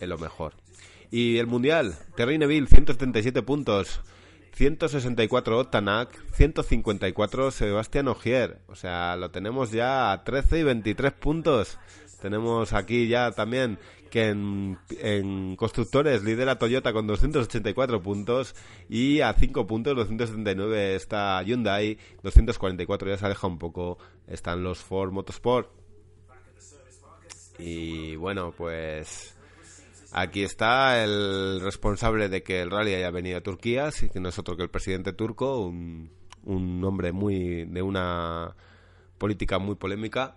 [0.00, 0.54] lo mejor.
[1.10, 4.00] Y el Mundial, Terry Neville, 177 puntos.
[4.52, 8.58] 164 Otanak, 154 Sebastián Ogier.
[8.66, 11.78] O sea, lo tenemos ya a 13 y 23 puntos.
[12.20, 13.78] Tenemos aquí ya también
[14.10, 18.54] que en, constructores lidera Toyota con 284 puntos
[18.88, 24.80] y a 5 puntos, 279 está Hyundai, 244 ya se aleja un poco, están los
[24.80, 25.70] Ford Motorsport.
[27.58, 29.36] Y bueno, pues
[30.12, 34.38] aquí está el responsable de que el rally haya venido a Turquía, que no es
[34.38, 36.10] otro que el presidente turco, un,
[36.44, 38.56] un hombre muy de una
[39.18, 40.36] política muy polémica.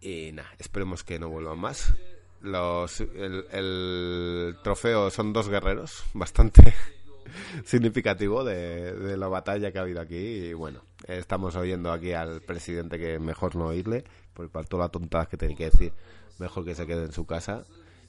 [0.00, 1.94] Y nada, esperemos que no vuelvan más.
[2.42, 6.74] Los, el, trofeo son dos guerreros, bastante
[7.64, 10.16] significativo de, la batalla que ha habido aquí.
[10.16, 14.92] Y bueno, estamos oyendo aquí al presidente que mejor no oírle, porque para todas las
[14.92, 15.92] tontadas que tiene que decir,
[16.38, 17.64] mejor que se quede en su casa.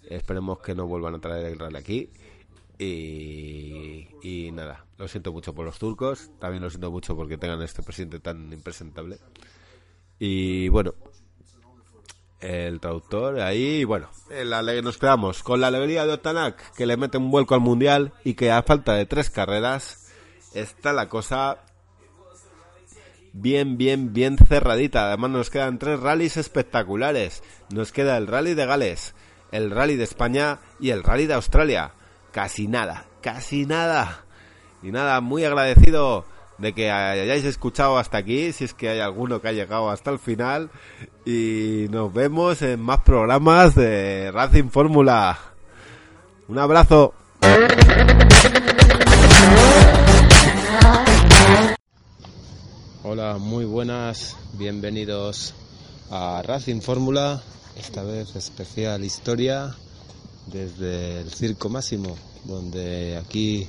[0.10, 2.10] Esperemos que no vuelvan a traer el rally aquí.
[2.80, 7.62] Y, y nada, lo siento mucho por los turcos, también lo siento mucho porque tengan
[7.62, 9.20] este presidente tan impresentable.
[10.18, 10.94] Y bueno,
[12.42, 14.10] el traductor ahí, bueno,
[14.84, 18.34] nos quedamos con la alegría de Otanak, que le mete un vuelco al mundial y
[18.34, 20.12] que a falta de tres carreras
[20.54, 21.60] está la cosa
[23.34, 25.08] bien, bien, bien cerradita.
[25.08, 27.44] Además nos quedan tres rallies espectaculares.
[27.70, 29.14] Nos queda el rally de Gales,
[29.52, 31.94] el rally de España y el rally de Australia.
[32.32, 34.26] Casi nada, casi nada.
[34.82, 36.26] Y nada, muy agradecido
[36.62, 40.12] de que hayáis escuchado hasta aquí, si es que hay alguno que ha llegado hasta
[40.12, 40.70] el final.
[41.26, 45.40] Y nos vemos en más programas de Racing Fórmula.
[46.48, 47.14] Un abrazo.
[53.04, 55.56] Hola, muy buenas, bienvenidos
[56.12, 57.42] a Racing Fórmula,
[57.76, 59.76] esta vez especial historia
[60.48, 63.68] desde el Circo Máximo, donde aquí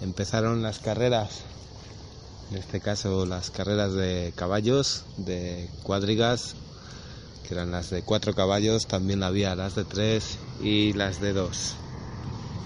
[0.00, 1.44] empezaron las carreras
[2.50, 6.54] en este caso las carreras de caballos, de cuadrigas,
[7.46, 11.74] que eran las de cuatro caballos, también había las de tres y las de dos.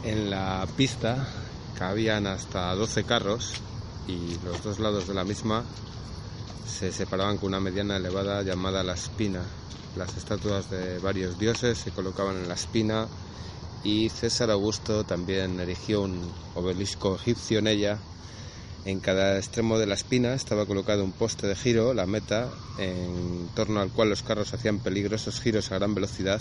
[0.04, 1.26] En la pista
[1.78, 3.54] cabían hasta 12 carros
[4.06, 5.64] y los dos lados de la misma
[6.66, 9.42] se separaban con una mediana elevada llamada la espina.
[9.96, 13.06] Las estatuas de varios dioses se colocaban en la espina
[13.82, 16.20] y César Augusto también erigió un
[16.54, 17.98] obelisco egipcio en ella
[18.84, 23.48] en cada extremo de la espina estaba colocado un poste de giro, la meta, en
[23.54, 26.40] torno al cual los carros hacían peligrosos giros a gran velocidad.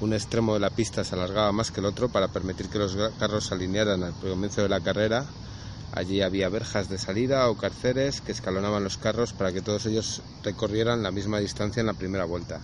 [0.00, 2.96] Un extremo de la pista se alargaba más que el otro para permitir que los
[3.18, 5.26] carros se alinearan al comienzo de la carrera.
[5.92, 10.22] Allí había verjas de salida o carceres que escalonaban los carros para que todos ellos
[10.42, 12.60] recorrieran la misma distancia en la primera vuelta.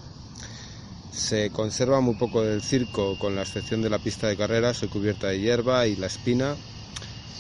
[1.12, 4.88] Se conserva muy poco del circo, con la excepción de la pista de carreras, su
[4.88, 6.56] cubierta de hierba y la espina,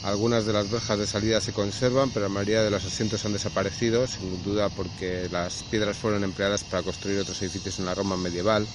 [0.02, 3.32] algunas de las verjas de salida se conservan, pero la mayoría de los asientos han
[3.32, 8.16] desaparecido, sin duda porque las piedras fueron empleadas para construir otros edificios en la Roma
[8.16, 8.66] medieval.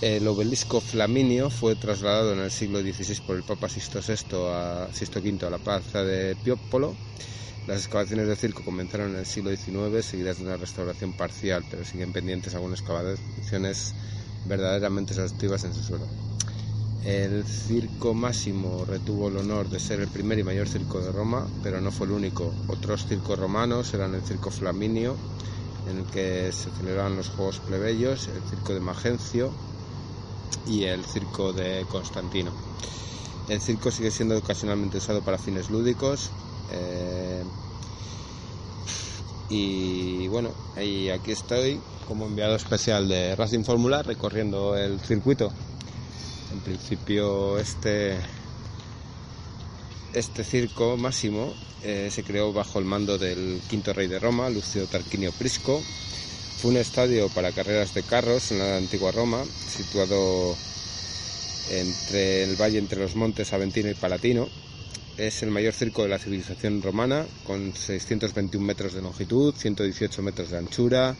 [0.00, 4.14] El obelisco flaminio fue trasladado en el siglo XVI por el Papa Sisto, VI
[4.48, 6.98] a, V a la plaza de Piopolo.
[7.66, 11.84] Las excavaciones del circo comenzaron en el siglo XIX, seguidas de una restauración parcial, pero
[11.84, 13.94] siguen pendientes algunas excavaciones
[14.44, 16.29] verdaderamente exhaustivas en su suelo.
[17.04, 21.46] El Circo Máximo retuvo el honor de ser el primer y mayor circo de Roma,
[21.62, 22.52] pero no fue el único.
[22.68, 25.16] Otros circos romanos eran el Circo Flaminio,
[25.90, 29.50] en el que se celebraban los Juegos Plebeyos, el Circo de Magencio
[30.66, 32.52] y el Circo de Constantino.
[33.48, 36.28] El circo sigue siendo ocasionalmente usado para fines lúdicos.
[36.72, 37.42] Eh,
[39.48, 45.50] y bueno, aquí estoy como enviado especial de Racing Fórmula recorriendo el circuito.
[46.52, 48.18] En principio este,
[50.12, 54.86] este circo máximo eh, se creó bajo el mando del quinto rey de Roma, Lucio
[54.86, 55.80] Tarquinio Prisco.
[56.58, 60.56] Fue un estadio para carreras de carros en la antigua Roma, situado
[61.70, 64.48] entre el valle entre los montes Aventino y Palatino.
[65.16, 70.50] Es el mayor circo de la civilización romana, con 621 metros de longitud, 118 metros
[70.50, 71.16] de anchura,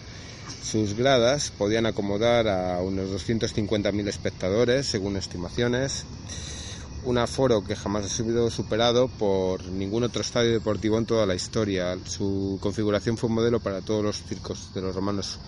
[0.62, 6.05] sus gradas podían acomodar a unos 250.000 espectadores, según estimaciones.
[7.05, 11.34] Un aforo que jamás ha sido superado por ningún otro estadio deportivo en toda la
[11.34, 11.96] historia.
[12.05, 15.38] Su configuración fue un modelo para todos los circos de los romanos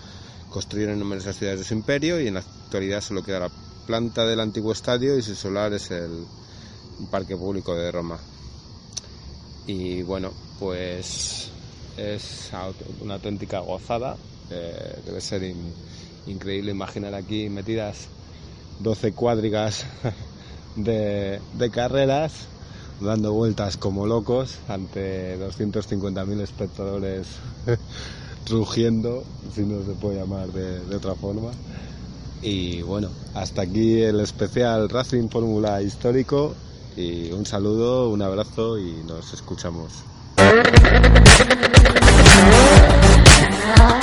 [0.53, 3.51] construyeron numerosas ciudades de su imperio y en la actualidad solo queda la
[3.87, 6.25] planta del antiguo estadio y su solar es el
[7.09, 8.19] parque público de Roma.
[9.65, 11.49] Y bueno, pues
[11.97, 12.51] es
[13.01, 14.15] una auténtica gozada.
[14.55, 15.41] Eh, debe ser
[16.27, 18.07] increíble imaginar aquí metidas
[18.81, 19.85] 12 cuadrigas
[20.75, 21.39] de,
[21.71, 22.33] carreras
[23.01, 27.27] dando vueltas como locos ante 250.000 espectadores
[28.49, 29.23] rugiendo,
[29.55, 31.49] si no se puede llamar de, de, otra forma.
[32.43, 36.53] Y bueno, hasta aquí el especial Racing Fórmula Histórico.
[36.95, 39.91] Y un saludo, un abrazo y nos escuchamos.